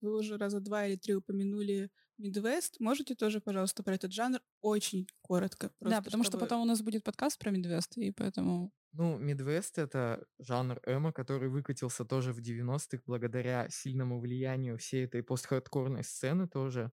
Вы 0.00 0.16
уже 0.18 0.36
раза 0.38 0.60
два 0.60 0.86
или 0.86 0.96
три 0.96 1.14
упомянули 1.14 1.90
Midwest. 2.20 2.76
Можете 2.78 3.14
тоже, 3.14 3.40
пожалуйста, 3.40 3.82
про 3.82 3.94
этот 3.94 4.12
жанр 4.12 4.40
очень 4.60 5.06
коротко? 5.20 5.72
да, 5.80 6.00
потому 6.02 6.24
что 6.24 6.32
чтобы- 6.32 6.44
потом 6.44 6.62
у 6.62 6.64
нас 6.64 6.82
будет 6.82 7.02
подкаст 7.02 7.38
про 7.38 7.50
Мидвест, 7.50 7.96
и 7.98 8.12
поэтому... 8.12 8.72
Ну, 8.98 9.18
Мидвест— 9.18 9.76
это 9.78 10.26
жанр 10.38 10.80
эмо, 10.86 11.12
который 11.12 11.50
выкатился 11.50 12.06
тоже 12.06 12.32
в 12.32 12.38
90-х 12.38 13.02
благодаря 13.04 13.68
сильному 13.68 14.18
влиянию 14.18 14.78
всей 14.78 15.04
этой 15.04 15.22
постхардкорной 15.22 16.02
сцены 16.02 16.48
тоже, 16.48 16.90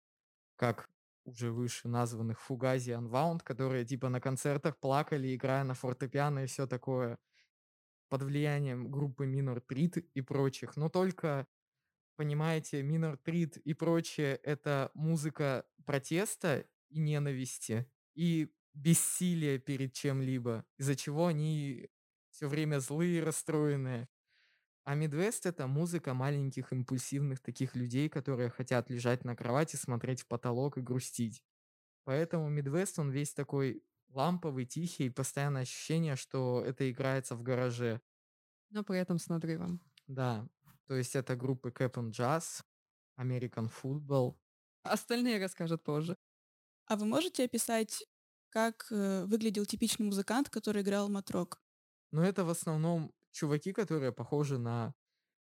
как 0.58 0.92
уже 1.26 1.52
выше 1.52 1.88
названных 1.88 2.40
Фугази 2.40 2.92
и 2.92 2.94
Unwound, 2.94 3.40
которые 3.44 3.84
типа 3.84 4.10
на 4.10 4.22
концертах 4.22 4.78
плакали, 4.78 5.36
играя 5.36 5.64
на 5.64 5.74
фортепиано 5.74 6.44
и 6.44 6.46
все 6.46 6.68
такое, 6.68 7.18
под 8.10 8.22
влиянием 8.22 8.92
группы 8.92 9.26
Minor 9.26 9.64
Threat 9.68 10.00
и 10.14 10.22
прочих. 10.22 10.78
Но 10.78 10.90
только, 10.90 11.48
понимаете, 12.16 12.84
Minor 12.84 13.18
Threat 13.26 13.60
и 13.60 13.74
прочее— 13.74 14.36
это 14.44 14.92
музыка 14.94 15.66
протеста 15.84 16.64
и 16.90 17.00
ненависти, 17.00 17.92
и 18.14 18.54
бессилия 18.78 19.58
перед 19.58 19.94
чем-либо, 19.94 20.66
из-за 20.78 20.96
чего 20.96 21.28
они 21.28 21.90
все 22.32 22.48
время 22.48 22.80
злые 22.80 23.18
и 23.18 23.22
расстроенные. 23.22 24.08
А 24.84 24.96
Мидвест— 24.96 25.46
это 25.46 25.68
музыка 25.68 26.14
маленьких 26.14 26.72
импульсивных 26.72 27.42
таких 27.42 27.76
людей, 27.76 28.08
которые 28.08 28.50
хотят 28.50 28.90
лежать 28.90 29.26
на 29.26 29.36
кровати, 29.36 29.76
смотреть 29.76 30.22
в 30.22 30.28
потолок 30.28 30.78
и 30.78 30.82
грустить. 30.82 31.44
Поэтому 32.06 32.48
Мидвест, 32.50 32.98
он 33.00 33.10
весь 33.10 33.34
такой 33.34 33.84
ламповый, 34.10 34.66
тихий, 34.66 35.08
и 35.08 35.10
постоянное 35.10 35.64
ощущение, 35.64 36.16
что 36.16 36.64
это 36.66 36.90
играется 36.90 37.36
в 37.36 37.44
гараже. 37.44 38.00
Но 38.70 38.84
при 38.84 39.00
этом 39.00 39.18
с 39.18 39.28
надрывом. 39.28 39.82
Да, 40.08 40.48
то 40.86 40.96
есть 40.96 41.16
это 41.16 41.36
группы 41.36 41.70
Cap 41.70 41.94
and 41.96 42.12
Jazz, 42.12 42.64
American 43.20 43.70
Football. 43.70 44.38
Остальные 44.84 45.42
расскажут 45.42 45.84
позже. 45.84 46.16
А 46.86 46.96
вы 46.96 47.06
можете 47.06 47.44
описать, 47.44 48.08
как 48.50 48.88
э, 48.92 49.26
выглядел 49.26 49.66
типичный 49.66 50.06
музыкант, 50.06 50.50
который 50.50 50.82
играл 50.82 51.10
матрок? 51.10 51.62
Но 52.12 52.24
это 52.24 52.44
в 52.44 52.50
основном 52.50 53.14
чуваки, 53.32 53.74
которые 53.74 54.12
похожи 54.12 54.58
на 54.58 54.94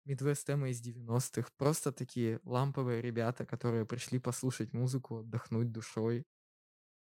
Midwest 0.06 0.52
Эмо 0.54 0.70
из 0.70 0.82
90-х. 0.82 1.50
Просто 1.58 1.92
такие 1.92 2.40
ламповые 2.44 3.02
ребята, 3.02 3.46
которые 3.46 3.86
пришли 3.86 4.20
послушать 4.20 4.74
музыку, 4.74 5.20
отдохнуть 5.20 5.72
душой, 5.72 6.26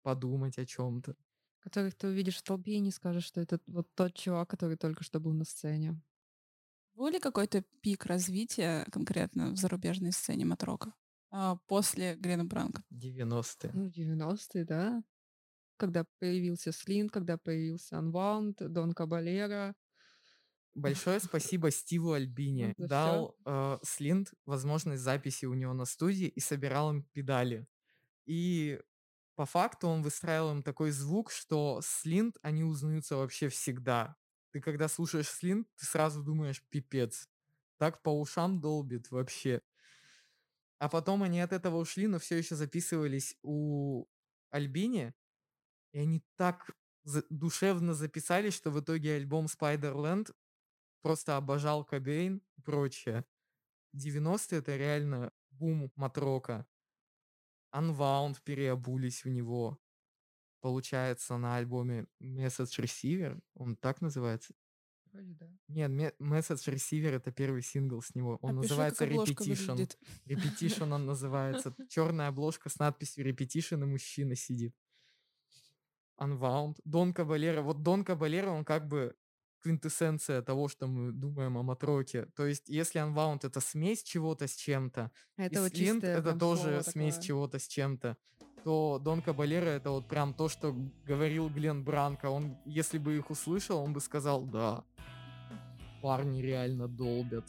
подумать 0.01 0.57
о 0.57 0.65
чем-то. 0.65 1.15
Которых 1.59 1.95
ты 1.95 2.07
увидишь 2.07 2.37
в 2.37 2.43
толпе 2.43 2.73
и 2.73 2.79
не 2.79 2.91
скажешь, 2.91 3.25
что 3.25 3.41
это 3.41 3.59
вот 3.67 3.87
тот 3.95 4.13
чувак, 4.13 4.49
который 4.49 4.77
только 4.77 5.03
что 5.03 5.19
был 5.19 5.33
на 5.33 5.45
сцене. 5.45 6.01
Был 6.95 7.09
ли 7.09 7.19
какой-то 7.19 7.63
пик 7.81 8.05
развития 8.05 8.85
конкретно 8.91 9.51
в 9.51 9.57
зарубежной 9.57 10.11
сцене 10.11 10.45
матрока 10.45 10.93
а, 11.29 11.57
после 11.67 12.15
Грена 12.15 12.45
Бранка? 12.45 12.83
90-е. 12.91 13.71
Ну, 13.73 13.87
90-е, 13.87 14.65
да. 14.65 15.03
Когда 15.77 16.05
появился 16.19 16.71
Слин, 16.71 17.09
когда 17.09 17.37
появился 17.37 17.95
Unwound, 17.95 18.67
Дон 18.67 18.93
Кабалера. 18.93 19.75
Большое 20.75 21.19
спасибо 21.19 21.71
Стиву 21.71 22.13
Альбини. 22.13 22.75
за 22.77 22.87
Дал 22.87 23.35
э, 23.45 23.77
Слинт 23.83 24.33
возможность 24.45 25.01
записи 25.01 25.45
у 25.45 25.53
него 25.53 25.73
на 25.73 25.85
студии 25.85 26.27
и 26.27 26.39
собирал 26.39 26.91
им 26.91 27.03
педали. 27.13 27.67
И 28.25 28.79
по 29.35 29.45
факту 29.45 29.87
он 29.87 30.01
выстраивал 30.01 30.51
им 30.51 30.63
такой 30.63 30.91
звук, 30.91 31.31
что 31.31 31.79
Слинт 31.83 32.37
они 32.41 32.63
узнаются 32.63 33.15
вообще 33.15 33.49
всегда. 33.49 34.15
Ты 34.51 34.61
когда 34.61 34.87
слушаешь 34.87 35.29
Слинт, 35.29 35.67
ты 35.75 35.85
сразу 35.85 36.23
думаешь, 36.23 36.63
пипец. 36.69 37.29
Так 37.77 38.01
по 38.01 38.09
ушам 38.09 38.59
долбит 38.59 39.11
вообще. 39.11 39.61
А 40.79 40.89
потом 40.89 41.23
они 41.23 41.39
от 41.41 41.53
этого 41.53 41.77
ушли, 41.77 42.07
но 42.07 42.19
все 42.19 42.37
еще 42.37 42.55
записывались 42.55 43.35
у 43.41 44.05
Альбини. 44.49 45.13
И 45.93 45.99
они 45.99 46.23
так 46.35 46.71
за- 47.03 47.25
душевно 47.29 47.93
записались, 47.93 48.53
что 48.53 48.71
в 48.71 48.79
итоге 48.79 49.15
альбом 49.15 49.45
Spiderland 49.45 50.33
просто 51.01 51.37
обожал 51.37 51.85
Кобейн 51.85 52.41
и 52.57 52.61
прочее. 52.61 53.25
90-е 53.93 54.59
это 54.59 54.75
реально 54.77 55.31
бум 55.51 55.91
матрока. 55.95 56.67
Unwound 57.73 58.37
переобулись 58.43 59.23
в 59.23 59.29
него. 59.29 59.79
Получается, 60.61 61.37
на 61.37 61.57
альбоме 61.57 62.07
Message 62.21 62.79
Receiver, 62.83 63.39
он 63.53 63.75
так 63.75 64.01
называется? 64.01 64.53
Вроде 65.11 65.33
да. 65.35 65.49
Нет, 65.67 65.91
Me- 65.91 66.15
Message 66.19 66.73
Receiver 66.73 67.09
это 67.11 67.31
первый 67.31 67.61
сингл 67.61 68.01
с 68.01 68.13
него. 68.15 68.37
Он 68.41 68.57
Опиши, 68.59 68.71
называется 68.73 69.05
Repetition. 69.05 69.71
выглядит. 69.71 69.97
Repetition 70.25 70.93
он 70.93 71.05
называется. 71.05 71.75
Черная 71.89 72.27
обложка 72.29 72.69
с 72.69 72.77
надписью 72.79 73.25
Repetition 73.29 73.83
и 73.83 73.85
мужчина 73.85 74.35
сидит. 74.35 74.75
Unwound. 76.19 76.75
Дон 76.85 77.13
Кабалера. 77.13 77.61
Вот 77.61 77.83
Дон 77.83 78.03
Кабалера, 78.03 78.49
он 78.49 78.65
как 78.65 78.87
бы 78.87 79.15
квинтэссенция 79.61 80.41
того, 80.41 80.67
что 80.67 80.87
мы 80.87 81.11
думаем 81.11 81.57
о 81.57 81.63
Матроке. 81.63 82.27
То 82.35 82.45
есть, 82.45 82.69
если 82.69 83.01
Unwound 83.01 83.39
это 83.43 83.59
смесь 83.59 84.03
чего-то 84.03 84.47
с 84.47 84.55
чем-то, 84.55 85.11
Это 85.37 85.55
и 85.55 85.59
вот 85.59 85.73
чистое 85.73 86.17
это 86.17 86.33
тоже 86.37 86.83
смесь 86.83 87.15
такое. 87.15 87.27
чего-то 87.27 87.59
с 87.59 87.67
чем-то, 87.67 88.17
то 88.63 88.99
Дон 88.99 89.21
Кабалера 89.21 89.69
это 89.69 89.91
вот 89.91 90.07
прям 90.07 90.33
то, 90.33 90.49
что 90.49 90.75
говорил 91.05 91.49
Глен 91.49 91.83
Бранко. 91.83 92.29
Он, 92.29 92.57
если 92.65 92.97
бы 92.97 93.15
их 93.15 93.29
услышал, 93.29 93.79
он 93.79 93.93
бы 93.93 94.01
сказал, 94.01 94.43
да, 94.45 94.83
парни 96.01 96.41
реально 96.41 96.87
долбят. 96.87 97.45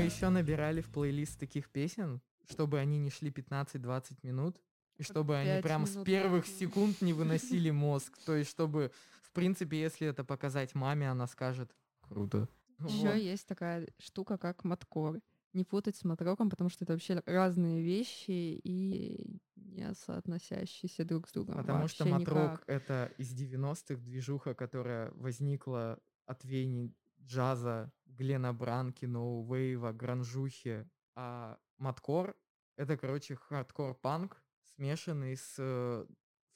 Мы 0.00 0.06
еще 0.06 0.30
набирали 0.30 0.80
в 0.80 0.88
плейлист 0.88 1.38
таких 1.38 1.68
песен, 1.68 2.22
чтобы 2.48 2.78
они 2.78 2.98
не 2.98 3.10
шли 3.10 3.30
15-20 3.30 4.18
минут, 4.22 4.58
и 4.96 5.02
чтобы 5.02 5.36
они 5.36 5.60
прям 5.60 5.86
с 5.86 5.92
минут 5.92 6.06
первых 6.06 6.46
максимум. 6.46 6.58
секунд 6.58 7.02
не 7.02 7.12
выносили 7.12 7.70
мозг. 7.70 8.16
То 8.24 8.34
есть, 8.34 8.50
чтобы, 8.50 8.92
в 9.22 9.30
принципе, 9.32 9.78
если 9.78 10.08
это 10.08 10.24
показать 10.24 10.74
маме, 10.74 11.10
она 11.10 11.26
скажет, 11.26 11.76
круто. 12.00 12.48
Еще 12.78 13.08
Вот. 13.08 13.14
есть 13.14 13.46
такая 13.46 13.88
штука, 13.98 14.38
как 14.38 14.64
маткор. 14.64 15.20
Не 15.52 15.64
путать 15.64 15.96
с 15.96 16.04
матроком, 16.04 16.48
потому 16.48 16.70
что 16.70 16.84
это 16.84 16.94
вообще 16.94 17.22
разные 17.26 17.82
вещи, 17.82 18.30
и 18.30 19.40
не 19.56 19.92
соотносящиеся 19.94 21.04
друг 21.04 21.28
с 21.28 21.32
другом. 21.32 21.56
Потому 21.56 21.88
что 21.88 22.04
вообще 22.04 22.18
матрок 22.18 22.52
никак. 22.52 22.64
это 22.68 23.12
из 23.18 23.34
90-х 23.34 23.96
движуха, 23.96 24.54
которая 24.54 25.10
возникла 25.12 25.98
от 26.24 26.44
веяний 26.44 26.94
джаза, 27.30 27.92
Глена 28.06 28.52
Бранки, 28.52 29.06
ноу-вейва, 29.06 29.92
гранжухи. 29.92 30.88
А 31.14 31.58
маткор 31.78 32.34
это, 32.76 32.96
короче, 32.96 33.36
хардкор-панк, 33.36 34.42
смешанный 34.74 35.36
с 35.36 35.56
э, 35.58 36.06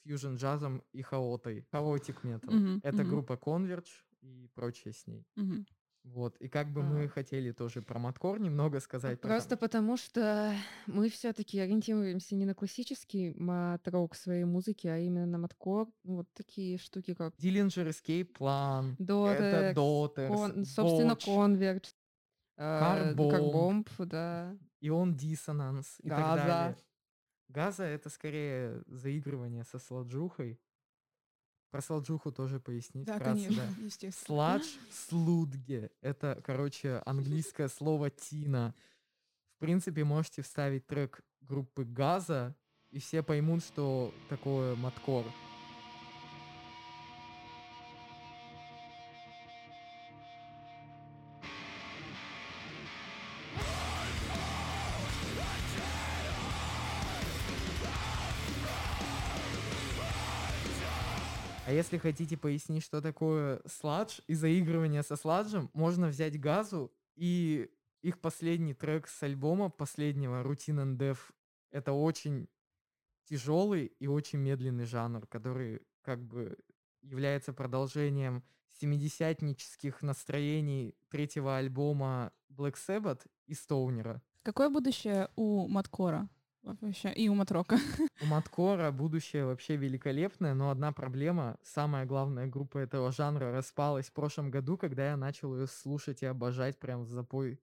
фьюжн-джазом 0.05 0.83
и 0.91 1.01
хаотой. 1.01 1.67
Chaotic 1.71 2.23
metal. 2.23 2.53
Мгм, 2.53 2.81
Это 2.83 2.97
мгм. 2.97 3.09
группа 3.09 3.33
Converge 3.33 4.03
и 4.21 4.49
прочее 4.53 4.93
с 4.93 5.07
ней. 5.07 5.25
Мгм. 5.35 5.65
Вот. 6.05 6.37
И 6.37 6.47
как 6.47 6.71
бы 6.71 6.81
А. 6.81 6.83
мы 6.83 7.07
хотели 7.09 7.51
тоже 7.51 7.81
про 7.81 7.97
маткор 7.99 8.39
немного 8.39 8.79
сказать. 8.79 9.19
потому 9.19 9.33
Просто 9.33 9.57
потому, 9.57 9.97
что 9.97 10.53
мы 10.85 11.09
все-таки 11.09 11.59
ориентируемся 11.59 12.35
не 12.35 12.45
на 12.45 12.53
классический 12.53 13.33
мат-рок 13.37 14.15
своей 14.15 14.43
музыки, 14.45 14.85
а 14.87 14.97
именно 14.99 15.25
на 15.25 15.37
маткор. 15.39 15.87
Ну, 16.03 16.17
Вот 16.17 16.27
такие 16.33 16.77
штуки, 16.77 17.15
как 17.15 17.33
Dillinger 17.35 17.89
Escape 17.89 18.31
Plan, 18.37 18.93
это 18.93 19.73
Дотекс, 19.73 19.77
Daughters, 19.79 20.27
кон- 20.27 20.65
собственно, 20.65 21.13
Converge, 21.13 21.87
э, 22.57 22.61
Carbomb. 23.15 23.31
Карбомб, 23.31 23.89
да. 23.99 24.55
Ион 24.81 25.15
Диссонанс 25.15 25.97
и 26.03 26.09
так 26.09 26.35
далее. 26.35 26.77
Газа 27.47 27.83
это 27.83 28.09
скорее 28.09 28.83
заигрывание 28.87 29.63
со 29.63 29.79
сладжухой. 29.79 30.59
Про 31.71 31.81
сладжуху 31.81 32.31
тоже 32.31 32.59
пояснить 32.59 33.05
Да, 33.05 33.15
вкратце, 33.15 33.43
конечно, 33.45 33.63
да. 33.77 33.81
естественно. 33.85 34.25
Сладж 34.25 34.65
слудге. 34.91 35.91
Это, 36.01 36.41
короче, 36.45 37.01
английское 37.05 37.67
слово 37.67 38.09
тина. 38.09 38.73
В 39.57 39.59
принципе, 39.59 40.03
можете 40.03 40.41
вставить 40.41 40.87
трек 40.87 41.21
группы 41.41 41.83
Газа, 41.83 42.55
и 42.91 42.99
все 42.99 43.23
поймут, 43.23 43.63
что 43.63 44.13
такое 44.29 44.75
маткор. 44.75 45.25
Если 61.75 61.97
хотите 61.97 62.37
пояснить, 62.37 62.83
что 62.83 63.01
такое 63.01 63.61
сладж 63.65 64.19
и 64.27 64.33
заигрывание 64.33 65.03
со 65.03 65.15
сладжем, 65.15 65.69
можно 65.73 66.07
взять 66.07 66.39
газу 66.39 66.91
и 67.15 67.69
их 68.01 68.19
последний 68.19 68.73
трек 68.73 69.07
с 69.07 69.23
альбома 69.23 69.69
последнего 69.69 70.43
Routine 70.43 70.83
and 70.83 70.97
Death. 70.97 71.19
Это 71.71 71.91
очень 71.91 72.47
тяжелый 73.25 73.85
и 73.99 74.07
очень 74.07 74.39
медленный 74.39 74.85
жанр, 74.85 75.25
который 75.27 75.81
как 76.01 76.23
бы 76.23 76.57
является 77.01 77.53
продолжением 77.53 78.43
семидесятнических 78.79 80.01
настроений 80.01 80.95
третьего 81.09 81.57
альбома 81.57 82.31
Black 82.49 82.75
Sabbath 82.75 83.25
и 83.47 83.53
Стоунера. 83.53 84.21
Какое 84.43 84.69
будущее 84.69 85.29
у 85.35 85.67
Маткора 85.67 86.29
вообще 86.65 87.11
и 87.13 87.29
у 87.29 87.35
Матрока? 87.35 87.77
У 88.21 88.25
Маткора 88.25 88.91
будущее 88.91 89.45
вообще 89.45 89.75
великолепное, 89.75 90.53
но 90.53 90.69
одна 90.69 90.91
проблема, 90.91 91.57
самая 91.63 92.05
главная 92.05 92.47
группа 92.47 92.79
этого 92.79 93.11
жанра 93.11 93.51
распалась 93.51 94.07
в 94.07 94.13
прошлом 94.13 94.51
году, 94.51 94.77
когда 94.77 95.09
я 95.09 95.17
начал 95.17 95.55
ее 95.55 95.67
слушать 95.67 96.23
и 96.23 96.25
обожать 96.25 96.79
прям 96.79 97.03
в 97.03 97.09
запой. 97.09 97.59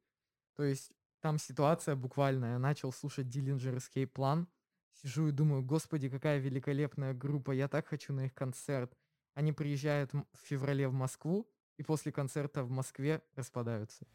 То 0.57 0.65
есть 0.65 0.93
там 1.21 1.39
ситуация 1.39 1.97
буквально, 1.97 2.53
я 2.53 2.59
начал 2.59 2.93
слушать 2.93 3.27
Dillinger 3.27 3.77
Escape 3.77 4.13
Plan, 4.13 4.47
сижу 4.93 5.29
и 5.29 5.33
думаю, 5.33 5.63
господи, 5.63 6.09
какая 6.09 6.39
великолепная 6.39 7.15
группа, 7.15 7.53
я 7.53 7.69
так 7.69 7.87
хочу 7.87 8.13
на 8.13 8.27
их 8.27 8.35
концерт. 8.35 8.93
Они 9.35 9.53
приезжают 9.53 10.13
в 10.13 10.39
феврале 10.45 10.89
в 10.89 10.93
Москву, 10.93 11.49
и 11.79 11.83
после 11.83 12.13
концерта 12.13 12.63
в 12.65 12.71
Москве 12.71 13.23
распадаются. 13.35 14.07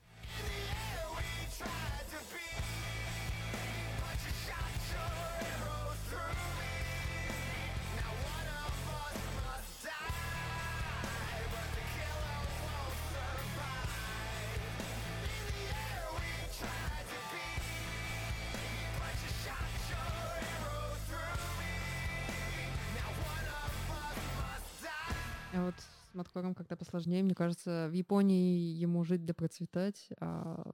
Маткором 26.17 26.53
как-то 26.56 26.75
посложнее. 26.75 27.23
Мне 27.23 27.36
кажется, 27.36 27.88
в 27.89 27.93
Японии 27.93 28.58
ему 28.73 29.03
жить 29.03 29.23
да 29.25 29.34
процветать, 29.34 30.10
а 30.19 30.69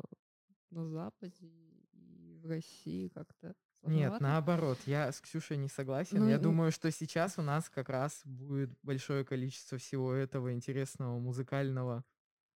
на 0.72 0.88
Западе 0.88 1.52
и 1.94 2.40
в 2.42 2.48
России 2.48 3.10
как-то 3.10 3.54
Нет, 3.84 4.20
наоборот, 4.20 4.80
я 4.86 5.12
с 5.12 5.22
Ксюшей 5.22 5.58
не 5.58 5.68
согласен. 5.68 6.18
Ну, 6.20 6.28
я 6.30 6.36
н- 6.38 6.42
думаю, 6.42 6.72
что 6.72 6.90
сейчас 6.92 7.38
у 7.38 7.42
нас 7.42 7.70
как 7.70 7.90
раз 7.90 8.22
будет 8.26 8.72
большое 8.82 9.24
количество 9.24 9.78
всего 9.78 10.14
этого 10.14 10.54
интересного, 10.54 11.20
музыкального 11.20 12.04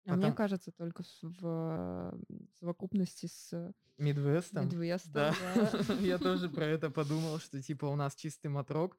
А 0.06 0.14
мне 0.14 0.22
потом- 0.22 0.36
кажется, 0.36 0.72
только 0.72 1.04
в 1.22 2.18
совокупности 2.58 3.26
с 3.26 3.72
Мидвестом. 3.98 4.64
Мидвестом. 4.66 5.12
Да, 5.12 5.34
да. 5.54 5.70
я 6.00 6.18
тоже 6.18 6.48
про 6.62 6.64
это 6.64 6.90
подумал, 6.90 7.38
что 7.38 7.60
типа 7.62 7.86
у 7.86 7.96
нас 7.96 8.14
чистый 8.14 8.46
матрок. 8.48 8.96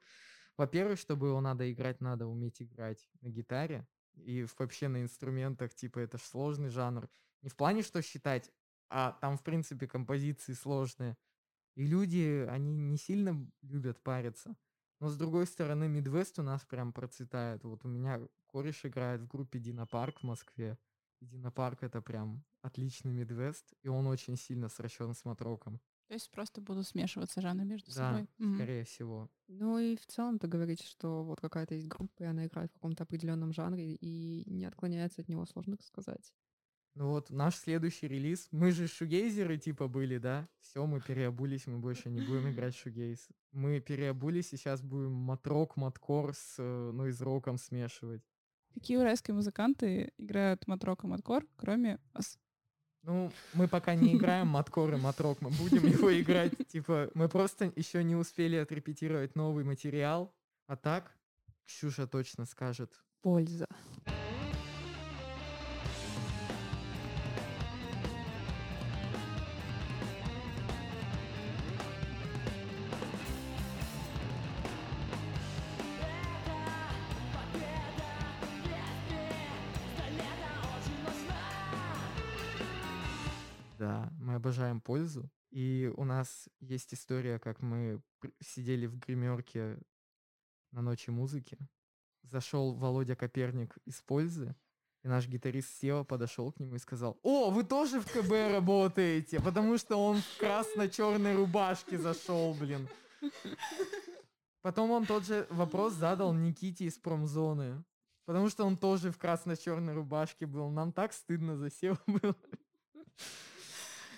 Во-первых, 0.60 1.00
чтобы 1.00 1.28
его 1.28 1.40
надо 1.40 1.72
играть, 1.72 2.02
надо 2.02 2.28
уметь 2.28 2.62
играть 2.62 3.10
на 3.22 3.30
гитаре 3.30 3.88
и 4.16 4.46
вообще 4.58 4.90
на 4.90 5.02
инструментах, 5.02 5.74
типа 5.74 6.00
это 6.00 6.18
ж 6.18 6.22
сложный 6.22 6.68
жанр. 6.68 7.10
Не 7.44 7.50
в 7.50 7.56
плане, 7.56 7.82
что 7.82 8.02
считать, 8.02 8.52
а 8.90 9.14
там, 9.22 9.38
в 9.38 9.44
принципе, 9.44 9.88
композиции 9.88 10.52
сложные. 10.52 11.16
И 11.76 11.86
люди, 11.86 12.46
они 12.50 12.76
не 12.76 12.98
сильно 12.98 13.50
любят 13.62 14.04
париться. 14.04 14.54
Но 15.00 15.08
с 15.08 15.16
другой 15.16 15.48
стороны, 15.48 15.88
Мидвест 15.88 16.38
у 16.40 16.44
нас 16.44 16.66
прям 16.66 16.92
процветает. 16.92 17.64
Вот 17.64 17.86
у 17.86 17.88
меня 17.88 18.20
кореш 18.48 18.84
играет 18.84 19.22
в 19.22 19.28
группе 19.30 19.60
Дина 19.60 19.88
Парк 19.88 20.20
в 20.20 20.24
Москве. 20.24 20.78
И 21.22 21.26
Дина 21.26 21.52
Парк 21.52 21.84
это 21.84 22.02
прям 22.02 22.44
отличный 22.62 23.14
Мидвест, 23.14 23.74
и 23.82 23.88
он 23.88 24.08
очень 24.08 24.36
сильно 24.36 24.68
сращен 24.68 25.14
с 25.14 25.24
матроком. 25.24 25.80
То 26.10 26.16
есть 26.16 26.32
просто 26.32 26.60
будут 26.60 26.88
смешиваться 26.88 27.40
жанры 27.40 27.66
между 27.66 27.92
Да, 27.92 27.94
собой. 27.94 28.28
Скорее 28.56 28.84
всего. 28.84 29.30
Ну 29.48 29.78
и 29.78 29.96
в 29.96 30.08
целом 30.08 30.40
ты 30.40 30.48
говоришь, 30.48 30.80
что 30.80 31.24
вот 31.24 31.40
какая-то 31.40 31.76
есть 31.76 31.88
группа, 31.88 32.24
и 32.24 32.26
она 32.26 32.48
играет 32.48 32.72
в 32.72 32.74
каком-то 32.74 33.04
определенном 33.04 33.54
жанре 33.54 33.94
и 33.94 34.44
не 34.50 34.66
отклоняется 34.66 35.22
от 35.22 35.28
него, 35.28 35.46
сложно 35.46 35.78
сказать. 35.82 36.34
Ну 36.96 37.10
вот 37.12 37.30
наш 37.30 37.56
следующий 37.58 38.08
релиз. 38.08 38.48
Мы 38.50 38.72
же 38.72 38.88
шугейзеры 38.88 39.60
типа 39.60 39.88
были, 39.88 40.18
да? 40.18 40.50
Все, 40.62 40.84
мы 40.88 41.00
переобулись, 41.00 41.68
мы 41.68 41.78
больше 41.78 42.10
не 42.10 42.22
будем 42.22 42.50
играть 42.50 42.74
в 42.74 42.80
шугейз. 42.80 43.28
Мы 43.52 43.80
переобулись 43.80 44.52
и 44.52 44.58
сейчас 44.58 44.82
будем 44.82 45.12
матрок, 45.12 45.78
маткор 45.78 46.34
с 46.34 46.56
э, 46.58 46.92
нойз-роком 46.92 47.60
смешивать. 47.60 48.24
Какие 48.74 48.98
уральские 48.98 49.36
музыканты 49.36 50.12
играют 50.18 50.68
матрок 50.68 51.04
и 51.04 51.08
маткор, 51.08 51.46
кроме 51.56 52.00
вас? 52.16 52.40
Ну, 53.04 53.32
мы 53.54 53.68
пока 53.68 53.96
не 53.96 54.16
играем 54.16 54.48
маткор 54.48 54.94
и 54.94 54.98
матрок, 54.98 55.42
мы 55.42 55.50
будем 55.52 55.86
его 55.88 56.12
играть, 56.20 56.54
типа, 56.68 57.10
мы 57.14 57.30
просто 57.30 57.72
еще 57.76 58.04
не 58.04 58.16
успели 58.16 58.58
отрепетировать 58.58 59.36
новый 59.36 59.64
материал, 59.64 60.34
а 60.68 60.76
так 60.76 61.16
Ксюша 61.66 62.08
точно 62.08 62.46
скажет. 62.46 62.92
Польза. 63.22 63.68
Да, 64.06 64.12
обожаем 84.50 84.82
пользу. 84.82 85.30
И 85.52 85.92
у 85.96 86.04
нас 86.04 86.50
есть 86.60 86.94
история, 86.94 87.40
как 87.40 87.62
мы 87.62 88.02
сидели 88.40 88.88
в 88.88 88.98
гримерке 88.98 89.78
на 90.72 90.82
ночи 90.82 91.12
музыки. 91.12 91.58
Зашел 92.24 92.74
Володя 92.74 93.16
Коперник 93.16 93.78
из 93.86 94.02
пользы, 94.02 94.56
и 95.04 95.08
наш 95.08 95.28
гитарист 95.28 95.80
Сева 95.80 96.04
подошел 96.04 96.52
к 96.52 96.60
нему 96.60 96.76
и 96.76 96.80
сказал, 96.80 97.20
«О, 97.24 97.52
вы 97.52 97.64
тоже 97.64 98.02
в 98.02 98.12
КБ 98.12 98.52
работаете?» 98.52 99.40
Потому 99.40 99.78
что 99.78 99.98
он 99.98 100.18
в 100.18 100.38
красно-черной 100.40 101.36
рубашке 101.36 101.98
зашел, 101.98 102.54
блин. 102.54 102.88
Потом 104.62 104.92
он 104.92 105.06
тот 105.06 105.26
же 105.26 105.48
вопрос 105.50 105.94
задал 105.94 106.34
Никите 106.34 106.86
из 106.86 106.98
промзоны. 106.98 107.84
Потому 108.26 108.50
что 108.50 108.66
он 108.66 108.78
тоже 108.78 109.12
в 109.12 109.18
красно-черной 109.18 109.94
рубашке 109.94 110.46
был. 110.46 110.70
Нам 110.70 110.92
так 110.92 111.14
стыдно 111.14 111.56
за 111.56 111.72
Севу 111.72 111.98
было. 112.08 112.36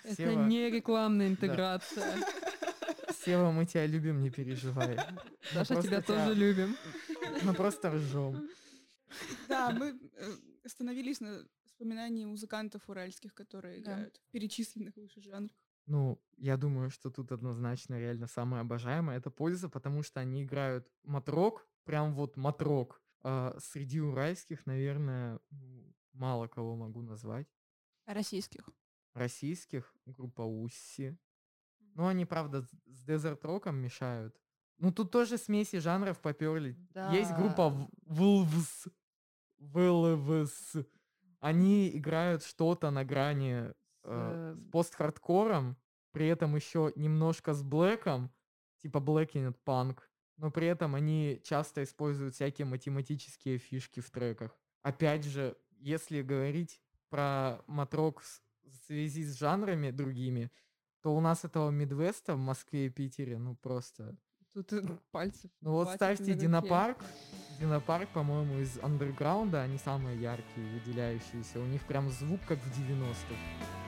Это 0.04 0.34
не 0.34 0.70
рекламная 0.70 1.28
интеграция. 1.28 2.16
Сева, 3.24 3.50
мы 3.50 3.66
тебя 3.66 3.86
любим, 3.86 4.20
не 4.20 4.30
переживай. 4.30 4.96
Мы 4.96 5.54
Даша, 5.54 5.82
тебя 5.82 6.00
тоже 6.02 6.34
любим. 6.34 6.76
Мы 7.42 7.54
просто 7.54 7.90
ржем. 7.90 8.48
Да, 9.48 9.70
мы 9.70 9.98
э, 10.16 10.32
остановились 10.64 11.20
на 11.20 11.44
вспоминании 11.64 12.24
музыкантов 12.24 12.88
уральских, 12.88 13.34
которые 13.34 13.80
играют 13.80 14.16
в 14.16 14.30
перечисленных 14.32 14.96
выше 14.96 15.20
жанрах. 15.20 15.56
Ну, 15.86 16.20
я 16.36 16.56
думаю, 16.56 16.90
что 16.90 17.10
тут 17.10 17.32
однозначно 17.32 17.98
реально 17.98 18.26
самое 18.28 18.60
обожаемое 18.60 19.18
это 19.18 19.30
польза, 19.30 19.68
потому 19.68 20.02
что 20.02 20.20
они 20.20 20.44
играют 20.44 20.88
матрок, 21.02 21.66
прям 21.84 22.14
вот 22.14 22.36
матрок. 22.36 23.02
А 23.24 23.56
среди 23.60 24.00
уральских, 24.00 24.66
наверное, 24.66 25.40
ну, 25.50 25.94
мало 26.12 26.48
кого 26.48 26.76
могу 26.76 27.02
назвать. 27.02 27.46
Российских. 28.06 28.68
Российских 29.14 29.94
группа 30.06 30.42
Усси. 30.42 31.16
Ну, 31.94 32.06
они, 32.06 32.24
правда, 32.24 32.62
с- 32.62 32.70
Rock'ом 33.44 33.72
мешают. 33.72 34.34
Ну, 34.78 34.90
тут 34.92 35.10
тоже 35.10 35.36
смеси 35.38 35.78
жанров 35.78 36.20
поперли. 36.20 36.76
Есть 37.12 37.32
группа 37.34 37.70
Да. 37.70 37.88
Wolves. 38.14 38.90
Wolves. 39.60 40.86
Они 41.40 41.88
играют 41.96 42.42
что-то 42.44 42.90
на 42.90 43.04
грани 43.04 43.72
э, 44.04 44.56
с 44.56 44.70
пост-хардкором, 44.70 45.76
при 46.12 46.26
этом 46.26 46.56
еще 46.56 46.92
немножко 46.96 47.52
с 47.52 47.62
блэком, 47.62 48.32
типа 48.78 48.98
Blackened 48.98 49.56
Punk, 49.64 50.00
но 50.36 50.50
при 50.50 50.66
этом 50.66 50.94
они 50.94 51.40
часто 51.44 51.82
используют 51.84 52.34
всякие 52.34 52.66
математические 52.66 53.58
фишки 53.58 54.00
в 54.00 54.10
треках. 54.10 54.56
Опять 54.82 55.24
же, 55.24 55.56
если 55.78 56.22
говорить 56.22 56.80
про 57.10 57.60
матрок 57.66 58.22
с- 58.22 58.40
в 58.72 58.86
связи 58.86 59.24
с 59.24 59.38
жанрами 59.38 59.90
другими, 59.90 60.50
то 61.02 61.14
у 61.14 61.20
нас 61.20 61.44
этого 61.44 61.70
Мидвеста 61.70 62.34
в 62.34 62.38
Москве 62.38 62.86
и 62.86 62.90
Питере, 62.90 63.38
ну 63.38 63.56
просто... 63.56 64.16
Тут 64.54 64.72
э, 64.74 64.82
пальцев. 65.10 65.50
Ну 65.62 65.72
вот 65.72 65.88
ставьте. 65.88 66.34
Динопарк. 66.34 66.98
Динопарк, 67.58 68.08
по-моему, 68.10 68.58
из 68.58 68.78
андерграунда, 68.82 69.62
они 69.62 69.78
самые 69.78 70.20
яркие, 70.20 70.66
выделяющиеся. 70.74 71.58
У 71.58 71.64
них 71.64 71.86
прям 71.86 72.10
звук 72.10 72.40
как 72.46 72.58
в 72.58 72.78
90-х. 72.78 73.81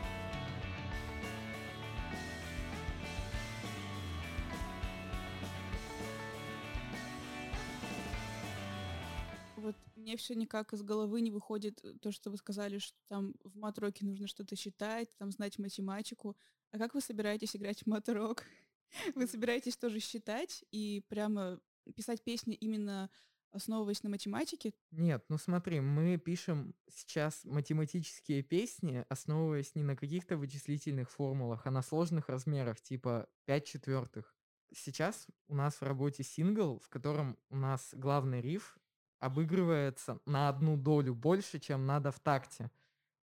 Мне 10.14 10.18
все 10.20 10.36
никак 10.36 10.72
из 10.72 10.82
головы 10.84 11.20
не 11.22 11.32
выходит 11.32 11.84
э, 11.84 11.94
то, 12.00 12.12
что 12.12 12.30
вы 12.30 12.36
сказали, 12.36 12.78
что 12.78 12.96
там 13.08 13.34
в 13.42 13.56
матроке 13.56 14.06
нужно 14.06 14.28
что-то 14.28 14.54
считать, 14.54 15.08
там 15.16 15.32
знать 15.32 15.58
математику. 15.58 16.36
А 16.70 16.78
как 16.78 16.94
вы 16.94 17.00
собираетесь 17.00 17.56
играть 17.56 17.82
в 17.82 17.86
матрок? 17.86 18.44
Вы 19.16 19.26
собираетесь 19.26 19.76
тоже 19.76 19.98
считать 19.98 20.64
и 20.70 21.02
прямо 21.08 21.58
писать 21.96 22.22
песни 22.22 22.54
именно 22.54 23.10
основываясь 23.50 24.04
на 24.04 24.10
математике? 24.10 24.72
Нет, 24.92 25.24
ну 25.28 25.36
смотри, 25.36 25.80
мы 25.80 26.16
пишем 26.16 26.76
сейчас 26.88 27.44
математические 27.44 28.44
песни, 28.44 29.04
основываясь 29.08 29.74
не 29.74 29.82
на 29.82 29.96
каких-то 29.96 30.36
вычислительных 30.36 31.10
формулах, 31.10 31.66
а 31.66 31.72
на 31.72 31.82
сложных 31.82 32.28
размерах, 32.28 32.80
типа 32.80 33.28
5 33.46 33.66
четвертых. 33.66 34.32
Сейчас 34.72 35.26
у 35.48 35.56
нас 35.56 35.80
в 35.80 35.82
работе 35.82 36.22
сингл, 36.22 36.78
в 36.78 36.88
котором 36.88 37.36
у 37.50 37.56
нас 37.56 37.90
главный 37.94 38.40
риф 38.40 38.78
обыгрывается 39.24 40.20
на 40.26 40.48
одну 40.50 40.76
долю 40.76 41.14
больше, 41.14 41.58
чем 41.58 41.86
надо 41.86 42.12
в 42.12 42.20
такте. 42.20 42.70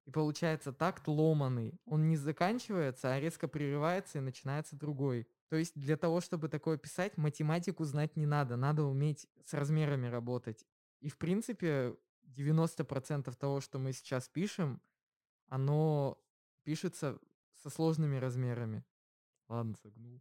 И 0.05 0.11
получается 0.11 0.73
такт 0.73 1.07
ломаный. 1.07 1.79
Он 1.85 2.09
не 2.09 2.17
заканчивается, 2.17 3.13
а 3.13 3.19
резко 3.19 3.47
прерывается 3.47 4.17
и 4.17 4.21
начинается 4.21 4.75
другой. 4.75 5.27
То 5.49 5.57
есть 5.57 5.73
для 5.75 5.97
того, 5.97 6.19
чтобы 6.19 6.49
такое 6.49 6.77
писать, 6.77 7.17
математику 7.17 7.83
знать 7.83 8.15
не 8.15 8.25
надо. 8.25 8.55
Надо 8.55 8.83
уметь 8.83 9.27
с 9.45 9.53
размерами 9.53 10.07
работать. 10.07 10.65
И 11.01 11.09
в 11.09 11.19
принципе 11.19 11.95
90% 12.35 13.31
того, 13.35 13.61
что 13.61 13.77
мы 13.77 13.93
сейчас 13.93 14.27
пишем, 14.27 14.81
оно 15.49 16.17
пишется 16.63 17.19
со 17.61 17.69
сложными 17.69 18.17
размерами. 18.17 18.83
Ладно, 19.47 19.75
согнул. 19.83 20.19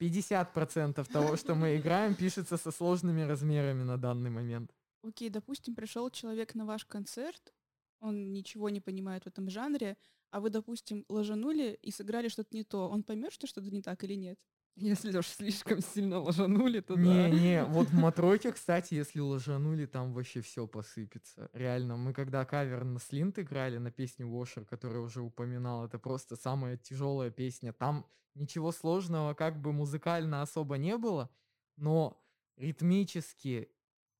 50% 0.00 1.10
того, 1.10 1.36
что 1.36 1.56
мы 1.56 1.76
играем, 1.76 2.14
пишется 2.14 2.56
со 2.56 2.70
сложными 2.70 3.22
размерами 3.22 3.82
на 3.82 3.98
данный 3.98 4.30
момент. 4.30 4.72
Окей, 5.02 5.30
допустим, 5.30 5.74
пришел 5.74 6.10
человек 6.10 6.54
на 6.54 6.66
ваш 6.66 6.84
концерт, 6.84 7.54
он 8.00 8.32
ничего 8.32 8.68
не 8.70 8.80
понимает 8.80 9.24
в 9.24 9.28
этом 9.28 9.50
жанре, 9.50 9.96
а 10.30 10.40
вы, 10.40 10.50
допустим, 10.50 11.04
ложанули 11.08 11.78
и 11.82 11.90
сыграли 11.90 12.28
что-то 12.28 12.54
не 12.56 12.64
то. 12.64 12.88
Он 12.88 13.02
поймет, 13.02 13.32
что 13.32 13.46
что-то 13.46 13.70
не 13.70 13.82
так 13.82 14.04
или 14.04 14.14
нет? 14.14 14.38
Если 14.80 15.16
уж 15.16 15.26
слишком 15.26 15.80
сильно 15.80 16.20
ложанули, 16.20 16.80
то 16.80 16.94
да. 16.94 17.02
Не-не, 17.02 17.64
вот 17.64 17.88
в 17.88 17.94
Матроке, 17.94 18.52
кстати, 18.52 18.94
если 18.94 19.18
ложанули, 19.18 19.86
там 19.86 20.12
вообще 20.12 20.40
все 20.40 20.68
посыпется. 20.68 21.50
Реально, 21.52 21.96
мы 21.96 22.12
когда 22.12 22.44
кавер 22.44 22.84
на 22.84 23.00
Слинт 23.00 23.40
играли, 23.40 23.78
на 23.78 23.90
песню 23.90 24.28
Washer, 24.28 24.64
которую 24.64 25.04
уже 25.04 25.20
упоминал, 25.20 25.84
это 25.84 25.98
просто 25.98 26.36
самая 26.36 26.76
тяжелая 26.76 27.30
песня. 27.32 27.72
Там 27.72 28.06
ничего 28.34 28.70
сложного 28.70 29.34
как 29.34 29.60
бы 29.60 29.72
музыкально 29.72 30.42
особо 30.42 30.76
не 30.76 30.96
было, 30.96 31.28
но 31.76 32.22
ритмически 32.56 33.72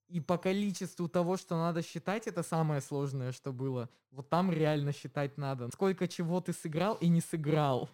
и 0.08 0.20
по 0.20 0.38
количеству 0.38 1.08
того, 1.08 1.36
что 1.36 1.56
надо 1.56 1.82
считать, 1.82 2.26
это 2.26 2.42
самое 2.42 2.80
сложное, 2.80 3.32
что 3.32 3.52
было. 3.52 3.90
Вот 4.10 4.28
там 4.30 4.50
реально 4.50 4.92
считать 4.92 5.36
надо. 5.36 5.68
Сколько 5.72 6.08
чего 6.08 6.40
ты 6.40 6.52
сыграл 6.52 6.96
и 6.96 7.08
не 7.08 7.20
сыграл. 7.20 7.90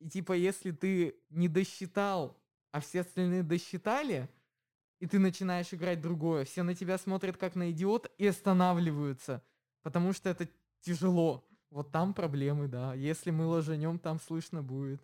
И 0.00 0.08
типа, 0.08 0.32
если 0.32 0.72
ты 0.72 1.14
не 1.30 1.48
досчитал, 1.48 2.36
а 2.72 2.80
все 2.80 3.02
остальные 3.02 3.44
досчитали, 3.44 4.28
и 4.98 5.06
ты 5.06 5.18
начинаешь 5.18 5.72
играть 5.72 6.00
другое, 6.00 6.44
все 6.44 6.62
на 6.62 6.74
тебя 6.74 6.98
смотрят 6.98 7.36
как 7.36 7.54
на 7.54 7.70
идиот 7.70 8.10
и 8.18 8.26
останавливаются, 8.26 9.42
потому 9.82 10.12
что 10.12 10.28
это 10.28 10.48
тяжело. 10.80 11.48
Вот 11.70 11.92
там 11.92 12.14
проблемы, 12.14 12.68
да. 12.68 12.94
Если 12.94 13.30
мы 13.30 13.46
ложенем, 13.46 13.98
там 13.98 14.20
слышно 14.20 14.62
будет. 14.62 15.00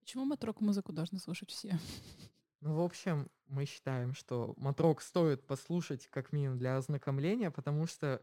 Почему 0.00 0.24
матрок 0.24 0.60
музыку 0.60 0.92
должны 0.92 1.18
слушать 1.18 1.50
все? 1.50 1.78
Ну, 2.60 2.74
в 2.74 2.80
общем, 2.80 3.30
мы 3.46 3.64
считаем, 3.66 4.14
что 4.14 4.54
матрок 4.56 5.00
стоит 5.00 5.46
послушать 5.46 6.08
как 6.08 6.32
минимум 6.32 6.58
для 6.58 6.76
ознакомления, 6.76 7.50
потому 7.50 7.86
что 7.86 8.22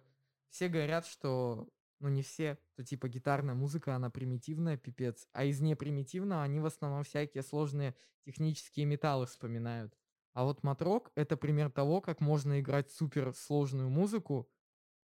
все 0.49 0.67
говорят, 0.67 1.05
что, 1.05 1.69
ну 1.99 2.09
не 2.09 2.21
все, 2.21 2.57
что 2.73 2.83
типа 2.83 3.07
гитарная 3.07 3.55
музыка, 3.55 3.95
она 3.95 4.09
примитивная, 4.09 4.77
пипец, 4.77 5.27
а 5.31 5.45
из 5.45 5.61
непримитивного 5.61 6.43
они 6.43 6.59
в 6.59 6.65
основном 6.65 7.03
всякие 7.03 7.43
сложные 7.43 7.95
технические 8.25 8.85
металлы 8.85 9.25
вспоминают. 9.25 9.97
А 10.33 10.43
вот 10.43 10.63
матрок— 10.63 11.11
это 11.15 11.37
пример 11.37 11.71
того, 11.71 12.01
как 12.01 12.19
можно 12.19 12.59
играть 12.59 12.91
супер 12.91 13.33
сложную 13.33 13.89
музыку, 13.89 14.49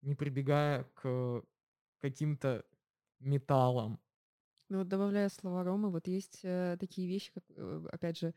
не 0.02 0.14
прибегая 0.14 0.84
к 0.96 1.44
каким-то 2.02 2.66
металлам. 3.20 4.00
Ну 4.68 4.80
вот 4.80 4.88
добавляя 4.88 5.30
слова 5.30 5.64
Ромы, 5.64 5.90
вот 5.90 6.08
есть 6.08 6.40
э, 6.44 6.78
такие 6.80 7.08
вещи, 7.08 7.32
как, 7.34 7.44
э, 7.50 7.88
опять 7.92 8.18
же, 8.18 8.34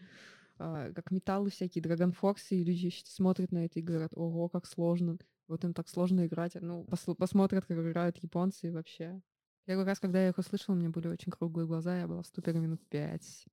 а, 0.59 0.93
как 0.93 1.11
металлы 1.11 1.51
всякие, 1.51 1.83
драгонфорсы, 1.83 2.57
и 2.57 2.65
люди 2.65 2.91
смотрят 3.05 3.53
на 3.53 3.65
это 3.65 3.79
и 3.79 3.83
говорят, 3.83 4.13
ого, 4.15 4.49
как 4.49 4.67
сложно, 4.67 5.19
вот 5.49 5.65
им 5.65 5.75
так 5.75 5.89
сложно 5.89 6.27
играть. 6.27 6.55
Ну, 6.61 6.85
посл- 6.85 7.15
посмотрят, 7.15 7.67
как 7.67 7.77
играют 7.79 8.17
японцы 8.19 8.69
и 8.69 8.71
вообще. 8.71 9.21
Первый 9.67 9.85
раз, 9.87 9.99
когда 9.99 10.23
я 10.23 10.29
их 10.29 10.39
услышала, 10.39 10.75
у 10.75 10.79
меня 10.79 10.91
были 10.91 11.09
очень 11.09 11.33
круглые 11.33 11.67
глаза, 11.67 11.99
я 11.99 12.07
была 12.07 12.23
в 12.23 12.27
ступоре 12.27 12.59
минут 12.61 12.87
пять. 12.89 13.47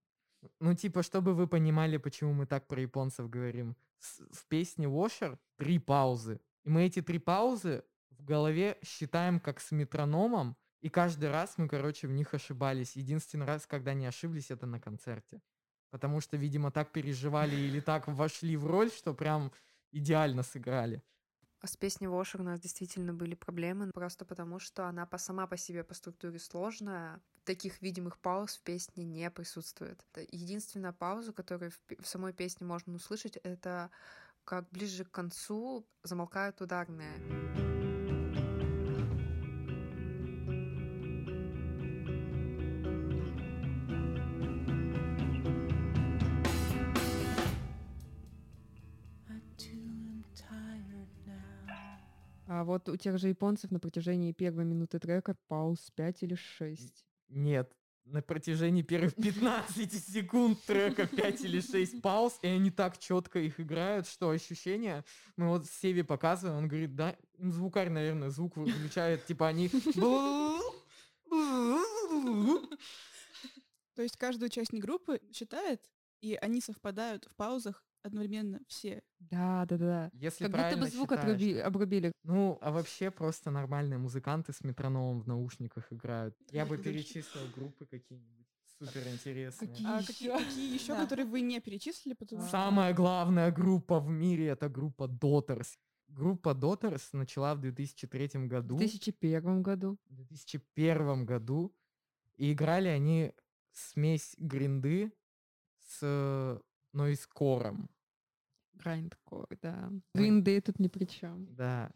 Ну, 0.60 0.74
типа, 0.74 1.04
чтобы 1.04 1.34
вы 1.34 1.48
понимали, 1.48 1.98
почему 1.98 2.34
мы 2.34 2.46
так 2.46 2.68
про 2.68 2.82
японцев 2.82 3.30
говорим. 3.30 3.76
С- 4.00 4.22
В 4.32 4.46
песне 4.48 4.88
Washer 4.88 5.38
три 5.58 5.80
паузы. 5.80 6.40
И 6.64 6.70
мы 6.70 6.84
эти 6.84 7.02
три 7.02 7.20
паузы 7.20 7.84
в 8.10 8.24
голове 8.24 8.78
считаем 8.84 9.40
как 9.40 9.60
с 9.60 9.72
метрономом, 9.72 10.56
и 10.82 10.90
каждый 10.90 11.30
раз 11.30 11.58
мы, 11.58 11.68
короче, 11.68 12.08
в 12.08 12.12
них 12.12 12.34
ошибались. 12.34 12.96
Единственный 12.96 13.46
раз, 13.46 13.68
когда 13.68 13.94
не 13.94 14.08
ошиблись, 14.08 14.52
это 14.52 14.66
на 14.66 14.80
концерте. 14.80 15.42
Потому 15.92 16.22
что, 16.22 16.38
видимо, 16.38 16.72
так 16.72 16.92
переживали 16.92 17.56
или 17.56 17.80
так 17.80 18.08
вошли 18.08 18.58
в 18.58 18.66
роль, 18.66 18.90
что 18.90 19.14
прям 19.14 19.52
идеально 19.92 20.42
сыграли. 20.42 21.04
А 21.60 21.68
С 21.68 21.78
песней 21.78 22.08
Вошер 22.08 22.42
у 22.42 22.44
нас 22.44 22.60
действительно 22.60 23.14
были 23.14 23.36
проблемы, 23.36 23.92
просто 23.94 24.26
потому 24.26 24.58
что 24.58 24.88
она 24.88 25.06
по 25.06 25.20
сама 25.20 25.46
по 25.46 25.58
себе 25.58 25.84
по 25.84 25.94
структуре 25.94 26.40
сложная. 26.40 27.22
Таких 27.44 27.82
видимых 27.82 28.18
пауз 28.18 28.58
в 28.58 28.64
песне 28.64 29.04
не 29.04 29.30
присутствует. 29.30 30.04
Единственная 30.32 30.92
пауза, 30.92 31.34
которую 31.34 31.72
в, 31.72 32.02
в 32.02 32.08
самой 32.08 32.34
песне 32.34 32.66
можно 32.66 32.94
услышать, 32.96 33.38
это 33.38 33.92
как 34.44 34.70
ближе 34.72 35.06
к 35.06 35.12
концу 35.12 35.86
замолкают 36.04 36.62
ударные. 36.62 37.71
А 52.54 52.66
вот 52.66 52.90
у 52.90 52.98
тех 52.98 53.18
же 53.18 53.30
японцев 53.30 53.72
на 53.72 53.80
протяжении 53.80 54.34
первой 54.34 54.66
минуты 54.66 55.00
трека 55.00 55.38
пауз 55.48 55.90
5 55.96 56.24
или 56.24 56.36
6. 56.36 57.06
Нет, 57.30 57.72
на 58.04 58.22
протяжении 58.22 58.82
первых 58.82 59.16
15 59.16 59.94
секунд 59.94 60.60
трека 60.68 61.08
5 61.08 61.46
или 61.46 61.62
6 61.62 62.02
пауз, 62.02 62.38
и 62.42 62.48
они 62.48 62.70
так 62.70 62.98
четко 62.98 63.40
их 63.40 63.62
играют, 63.62 64.06
что 64.06 64.32
ощущение, 64.32 65.06
мы 65.38 65.48
вот 65.48 65.66
Севе 65.66 66.04
показываем, 66.04 66.58
он 66.58 66.68
говорит, 66.68 66.94
да, 66.94 67.16
им 67.38 67.54
звукарь, 67.54 67.90
наверное, 67.90 68.30
звук 68.30 68.58
выключает, 68.58 69.26
типа 69.26 69.48
они... 69.48 69.70
То 73.96 74.02
есть 74.02 74.18
каждый 74.18 74.48
участник 74.48 74.82
группы 74.82 75.22
считает, 75.32 75.90
и 76.20 76.36
они 76.36 76.60
совпадают 76.60 77.30
в 77.32 77.36
паузах 77.38 77.86
одновременно 78.04 78.60
все. 78.68 79.02
Да, 79.20 79.66
да, 79.66 79.78
да. 79.78 80.10
Если 80.14 80.44
Как 80.46 80.52
будто 80.52 80.62
правильно 80.64 80.86
бы 80.86 80.92
звук 80.92 81.12
считаешь. 81.12 81.40
отруби- 81.42 81.60
обрубили. 81.60 82.12
Ну, 82.24 82.58
а 82.62 82.72
вообще 82.72 83.12
просто 83.12 83.52
нормальные 83.52 83.98
музыканты 83.98 84.54
с 84.54 84.64
метрономом 84.64 85.22
в 85.22 85.28
наушниках 85.28 85.92
играют. 85.94 86.36
Я 86.52 86.66
бы 86.66 86.78
перечислил 86.78 87.42
группы 87.56 87.86
какие-нибудь 87.86 88.48
супер 88.80 89.08
интересные. 89.08 89.70
Какие? 89.70 89.88
А 89.88 89.98
Ещё? 89.98 90.08
какие, 90.08 90.30
какие 90.38 90.74
еще, 90.74 90.94
Да. 90.94 91.04
которые 91.04 91.26
вы 91.28 91.42
не 91.42 91.60
перечислили, 91.62 92.14
потому 92.16 92.42
что... 92.42 92.52
Самая 92.52 92.94
главная 92.94 93.52
группа 93.52 94.00
в 94.00 94.10
мире 94.10 94.48
это 94.48 94.70
группа 94.70 95.04
Daughters. 95.04 95.78
Группа 96.08 96.50
Daughters 96.50 97.04
начала 97.14 97.56
в 97.56 97.62
2003 97.62 98.46
В 98.46 98.48
году. 98.48 98.78
2001 98.78 99.62
году. 99.62 99.98
в 100.10 100.16
2001 100.16 101.26
году. 101.26 101.74
И 102.38 102.52
играли 102.54 102.88
они 102.90 103.34
смесь 103.72 104.36
гринды 104.40 105.14
с 105.88 106.60
нойскором. 106.94 107.90
Грайндкор, 108.74 109.48
да. 109.62 109.92
Гринды 110.14 110.60
тут 110.62 110.80
ни 110.80 110.88
при 110.88 111.06
чем. 111.06 111.54
Да. 111.56 111.92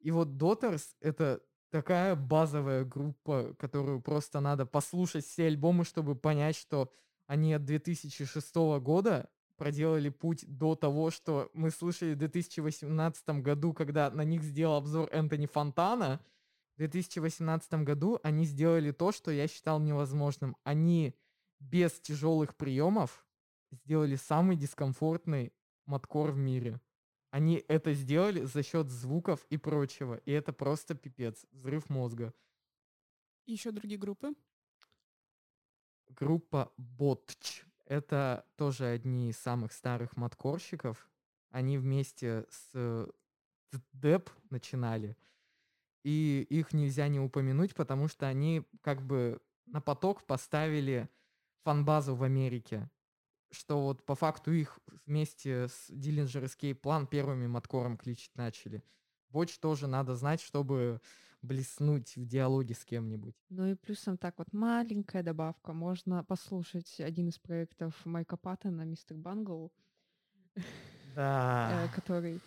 И 0.00 0.10
вот 0.10 0.28
Daughters— 0.28 0.94
это 1.00 1.42
такая 1.70 2.14
базовая 2.14 2.84
группа, 2.84 3.54
которую 3.58 4.00
просто 4.00 4.40
надо 4.40 4.66
послушать 4.66 5.24
все 5.24 5.46
альбомы, 5.46 5.84
чтобы 5.84 6.14
понять, 6.14 6.56
что 6.56 6.92
они 7.26 7.52
от 7.52 7.64
2006 7.64 8.54
года 8.80 9.28
проделали 9.56 10.10
путь 10.10 10.44
до 10.46 10.74
того, 10.76 11.10
что 11.10 11.50
мы 11.54 11.70
слышали 11.70 12.14
в 12.14 12.18
2018 12.18 13.28
году, 13.40 13.72
когда 13.72 14.10
на 14.10 14.22
них 14.22 14.42
сделал 14.42 14.76
обзор 14.76 15.08
Энтони 15.12 15.46
Фонтана. 15.46 16.20
В 16.74 16.78
2018 16.78 17.84
году 17.84 18.20
они 18.22 18.44
сделали 18.44 18.92
то, 18.92 19.10
что 19.12 19.30
я 19.30 19.48
считал 19.48 19.80
невозможным. 19.80 20.56
Они 20.62 21.16
без 21.58 21.92
тяжелых 22.00 22.54
приемов 22.54 23.25
сделали 23.70 24.16
самый 24.16 24.56
дискомфортный 24.56 25.52
маткор 25.86 26.30
в 26.32 26.36
мире. 26.36 26.80
Они 27.30 27.64
это 27.68 27.92
сделали 27.92 28.44
за 28.44 28.62
счет 28.62 28.88
звуков 28.90 29.44
и 29.50 29.56
прочего. 29.56 30.16
И 30.24 30.30
это 30.30 30.52
просто 30.52 30.94
пипец. 30.94 31.44
Взрыв 31.52 31.90
мозга. 31.90 32.32
Еще 33.46 33.72
другие 33.72 33.98
группы. 33.98 34.34
Группа 36.08 36.72
Ботч. 36.76 37.64
Это 37.84 38.44
тоже 38.56 38.86
одни 38.86 39.30
из 39.30 39.38
самых 39.38 39.72
старых 39.72 40.16
маткорщиков. 40.16 41.08
Они 41.50 41.78
вместе 41.78 42.46
с 42.50 43.08
Деп 43.92 44.30
начинали. 44.50 45.16
И 46.04 46.46
их 46.48 46.72
нельзя 46.72 47.08
не 47.08 47.20
упомянуть, 47.20 47.74
потому 47.74 48.08
что 48.08 48.26
они 48.26 48.64
как 48.80 49.02
бы 49.02 49.40
на 49.66 49.80
поток 49.80 50.24
поставили 50.24 51.08
фанбазу 51.64 52.14
в 52.14 52.22
Америке. 52.22 52.88
Что 53.50 53.82
вот 53.82 54.04
по 54.04 54.14
факту 54.14 54.52
их 54.52 54.78
вместе 55.06 55.68
с 55.68 55.88
Dillinger 55.90 56.44
Escape 56.44 56.80
Plan 56.80 57.06
первыми 57.06 57.46
маткором 57.46 57.96
кличить 57.96 58.36
начали. 58.36 58.82
Боч 59.28 59.58
тоже 59.58 59.86
надо 59.86 60.14
знать, 60.16 60.40
чтобы 60.40 61.00
блеснуть 61.42 62.16
в 62.16 62.26
диалоге 62.26 62.74
с 62.74 62.84
кем-нибудь. 62.84 63.36
Ну 63.50 63.66
и 63.66 63.74
плюсом 63.74 64.18
так 64.18 64.38
вот 64.38 64.52
маленькая 64.52 65.22
добавка. 65.22 65.72
Можно 65.72 66.24
послушать 66.24 67.00
один 67.00 67.28
из 67.28 67.38
проектов 67.38 67.94
Майка 68.04 68.36
Паттона, 68.36 68.82
Мистер 68.82 69.16
Бангл, 69.16 69.72
Да. 71.14 71.84
э, 71.84 71.94
который 71.94 72.40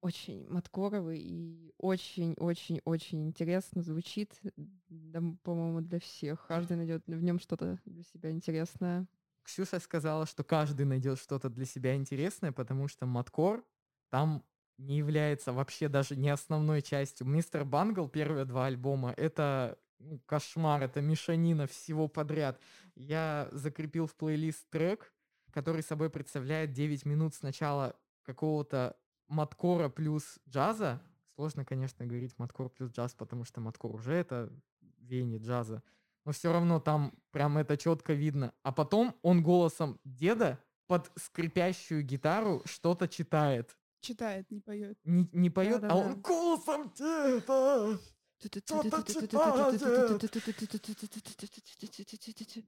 очень 0.00 0.48
маткоровый 0.50 1.20
и 1.20 1.72
очень-очень-очень 1.78 3.24
интересно 3.24 3.82
звучит, 3.82 4.40
да, 4.88 5.22
по-моему, 5.44 5.80
для 5.80 6.00
всех. 6.00 6.44
Каждый 6.48 6.76
найдет 6.76 7.06
в 7.06 7.22
нем 7.22 7.38
что-то 7.38 7.78
для 7.84 8.02
себя 8.02 8.30
интересное. 8.30 9.06
Ксюша 9.42 9.80
сказала, 9.80 10.26
что 10.26 10.44
каждый 10.44 10.86
найдет 10.86 11.18
что-то 11.18 11.48
для 11.48 11.64
себя 11.64 11.94
интересное, 11.94 12.52
потому 12.52 12.88
что 12.88 13.06
маткор 13.06 13.64
там 14.10 14.44
не 14.78 14.96
является 14.96 15.52
вообще 15.52 15.88
даже 15.88 16.16
не 16.16 16.28
основной 16.28 16.82
частью. 16.82 17.26
Мистер 17.26 17.64
Бангл, 17.64 18.08
первые 18.08 18.44
два 18.44 18.66
альбома, 18.66 19.12
это 19.16 19.78
ну, 19.98 20.18
кошмар, 20.26 20.82
это 20.82 21.00
мешанина 21.00 21.66
всего 21.66 22.08
подряд. 22.08 22.60
Я 22.94 23.48
закрепил 23.52 24.06
в 24.06 24.14
плейлист 24.16 24.68
трек, 24.70 25.12
который 25.52 25.82
собой 25.82 26.10
представляет 26.10 26.72
9 26.72 27.04
минут 27.04 27.34
сначала 27.34 27.94
какого-то 28.22 28.96
маткора 29.28 29.88
плюс 29.88 30.38
джаза. 30.48 31.00
Сложно, 31.34 31.64
конечно, 31.64 32.04
говорить 32.04 32.38
маткор 32.38 32.68
плюс 32.68 32.90
джаз, 32.90 33.14
потому 33.14 33.44
что 33.44 33.60
маткор 33.60 33.94
уже 33.94 34.14
это 34.14 34.52
веяние 34.98 35.38
джаза. 35.38 35.82
Но 36.24 36.32
все 36.32 36.52
равно 36.52 36.80
там 36.80 37.12
прям 37.30 37.58
это 37.58 37.76
четко 37.76 38.12
видно. 38.12 38.52
А 38.62 38.72
потом 38.72 39.16
он 39.22 39.42
голосом 39.42 39.98
деда 40.04 40.58
под 40.86 41.10
скрипящую 41.16 42.02
гитару 42.04 42.62
что-то 42.64 43.08
читает. 43.08 43.76
Читает, 44.00 44.50
не 44.50 44.60
поет. 44.60 44.98
Не, 45.04 45.28
не 45.32 45.50
поет, 45.50 45.78
а 45.84 45.88
Да-да-да. 45.88 45.96
он 45.96 46.20
голосом 46.20 46.92
деда. 46.96 47.98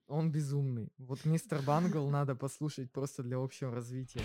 Он 0.06 0.30
безумный. 0.30 0.92
Вот 0.98 1.24
мистер 1.24 1.60
Бангл 1.62 2.08
надо 2.08 2.36
послушать 2.36 2.92
просто 2.92 3.22
для 3.24 3.38
общего 3.38 3.74
развития. 3.74 4.22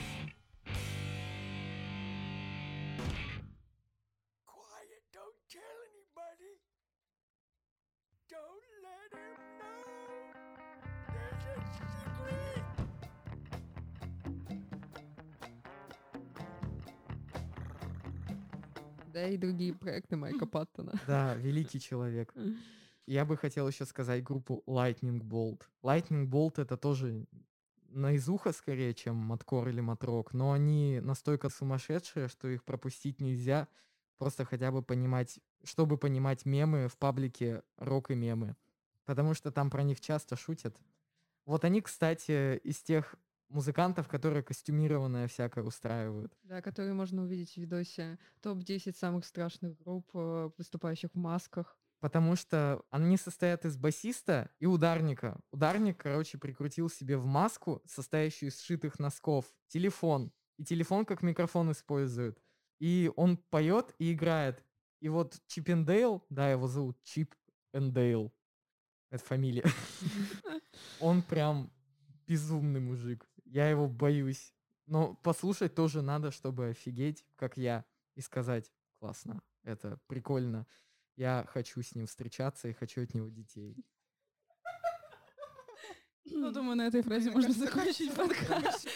И 19.29 19.37
другие 19.37 19.73
проекты 19.73 20.15
Майка 20.15 20.45
Паттона. 20.47 20.99
Да, 21.07 21.35
великий 21.35 21.79
человек. 21.79 22.33
Я 23.05 23.25
бы 23.25 23.37
хотел 23.37 23.67
еще 23.67 23.85
сказать 23.85 24.23
группу 24.23 24.63
Lightning 24.67 25.19
Bolt. 25.19 25.63
Lightning 25.81 26.27
Bolt 26.27 26.61
это 26.61 26.77
тоже 26.77 27.25
на 27.91 28.13
из 28.13 28.29
уха 28.29 28.51
скорее, 28.51 28.93
чем 28.93 29.15
маткор 29.15 29.69
или 29.69 29.81
матрок, 29.81 30.33
но 30.33 30.51
они 30.51 30.99
настолько 31.01 31.49
сумасшедшие, 31.49 32.27
что 32.27 32.47
их 32.47 32.63
пропустить 32.63 33.19
нельзя. 33.19 33.67
Просто 34.17 34.45
хотя 34.45 34.71
бы 34.71 34.83
понимать, 34.83 35.39
чтобы 35.63 35.97
понимать 35.97 36.45
мемы 36.45 36.87
в 36.87 36.97
паблике 36.97 37.63
рок 37.77 38.11
и 38.11 38.15
мемы. 38.15 38.55
Потому 39.05 39.33
что 39.33 39.51
там 39.51 39.69
про 39.69 39.81
них 39.81 40.01
часто 40.01 40.35
шутят. 40.35 40.77
Вот 41.45 41.63
они, 41.65 41.81
кстати, 41.81 42.57
из 42.57 42.77
тех 42.81 43.15
музыкантов, 43.49 44.07
которые 44.07 44.43
костюмированное 44.43 45.27
всякое 45.27 45.63
устраивают. 45.63 46.37
Да, 46.43 46.61
которые 46.61 46.93
можно 46.93 47.23
увидеть 47.23 47.53
в 47.53 47.57
видосе. 47.57 48.17
Топ-10 48.41 48.95
самых 48.95 49.25
страшных 49.25 49.77
групп, 49.77 50.09
э, 50.13 50.49
выступающих 50.57 51.11
в 51.13 51.17
масках. 51.17 51.77
Потому 51.99 52.35
что 52.35 52.81
они 52.89 53.17
состоят 53.17 53.65
из 53.65 53.75
басиста 53.75 54.49
и 54.59 54.65
ударника. 54.65 55.39
Ударник, 55.51 55.97
короче, 55.97 56.37
прикрутил 56.37 56.89
себе 56.89 57.17
в 57.17 57.25
маску, 57.25 57.81
состоящую 57.85 58.49
из 58.51 58.59
сшитых 58.61 58.99
носков, 58.99 59.45
телефон. 59.67 60.31
И 60.57 60.63
телефон 60.63 61.05
как 61.05 61.21
микрофон 61.21 61.71
использует. 61.71 62.41
И 62.79 63.11
он 63.17 63.37
поет 63.37 63.93
и 63.99 64.13
играет. 64.13 64.63
И 65.01 65.09
вот 65.09 65.39
Чип 65.47 65.69
and 65.69 65.85
Дейл, 65.85 66.23
да, 66.29 66.49
его 66.49 66.67
зовут 66.67 67.01
Чип 67.03 67.35
and 67.73 67.91
Дейл. 67.91 68.33
Это 69.09 69.23
фамилия. 69.23 69.65
Он 70.99 71.21
прям 71.21 71.71
безумный 72.27 72.79
мужик. 72.79 73.27
Я 73.49 73.69
его 73.69 73.87
боюсь. 73.87 74.53
Но 74.85 75.15
послушать 75.15 75.75
тоже 75.75 76.01
надо, 76.01 76.31
чтобы 76.31 76.69
офигеть, 76.69 77.25
как 77.35 77.57
я, 77.57 77.85
и 78.15 78.21
сказать, 78.21 78.71
классно, 78.99 79.41
это 79.63 79.99
прикольно. 80.07 80.67
Я 81.15 81.45
хочу 81.47 81.81
с 81.81 81.95
ним 81.95 82.05
встречаться 82.05 82.67
и 82.67 82.73
хочу 82.73 83.03
от 83.03 83.13
него 83.13 83.27
детей. 83.29 83.75
Ну, 86.25 86.51
думаю, 86.51 86.77
на 86.77 86.87
этой 86.87 87.01
фразе 87.01 87.31
можно 87.31 87.51
закончить 87.53 88.13
подкаст. 88.15 88.87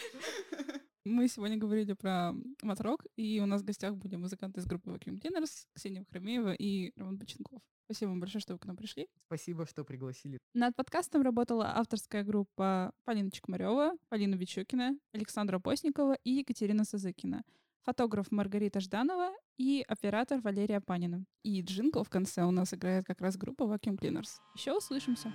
Мы 1.04 1.28
сегодня 1.28 1.58
говорили 1.58 1.94
про 1.94 2.34
матрок, 2.62 3.06
и 3.16 3.40
у 3.42 3.46
нас 3.46 3.62
в 3.62 3.66
гостях 3.66 3.96
были 3.96 4.16
музыканты 4.16 4.62
из 4.62 4.66
группы 4.66 4.92
Vacuum 4.92 5.20
Cleaners, 5.20 5.68
Ксения 5.74 6.02
Вахромеева 6.02 6.54
и 6.54 6.94
Роман 6.96 7.18
Боченков. 7.18 7.62
Спасибо 7.86 8.10
вам 8.10 8.20
большое, 8.20 8.42
что 8.42 8.54
вы 8.54 8.60
к 8.60 8.66
нам 8.66 8.76
пришли. 8.78 9.08
Спасибо, 9.28 9.66
что 9.66 9.84
пригласили. 9.84 10.40
Над 10.54 10.76
подкастом 10.76 11.22
работала 11.22 11.76
авторская 11.76 12.24
группа 12.24 12.92
Полина 13.04 13.30
Чекмарева, 13.32 13.94
Полина 14.10 14.36
Вичукина, 14.36 14.98
Александра 15.14 15.60
Постникова 15.60 16.18
и 16.24 16.32
Екатерина 16.32 16.84
Сазыкина. 16.86 17.44
фотограф 17.84 18.32
Маргарита 18.32 18.80
Жданова 18.80 19.34
и 19.58 19.84
оператор 19.88 20.40
Валерия 20.40 20.80
Панина. 20.80 21.26
И 21.44 21.62
джингл 21.62 22.04
в 22.04 22.10
конце 22.10 22.44
у 22.44 22.52
нас 22.52 22.74
играет 22.74 23.06
как 23.06 23.20
раз 23.20 23.36
группа 23.36 23.64
Vacuum 23.64 24.00
Cleaners. 24.00 24.40
Еще 24.56 24.72
услышимся. 24.72 25.34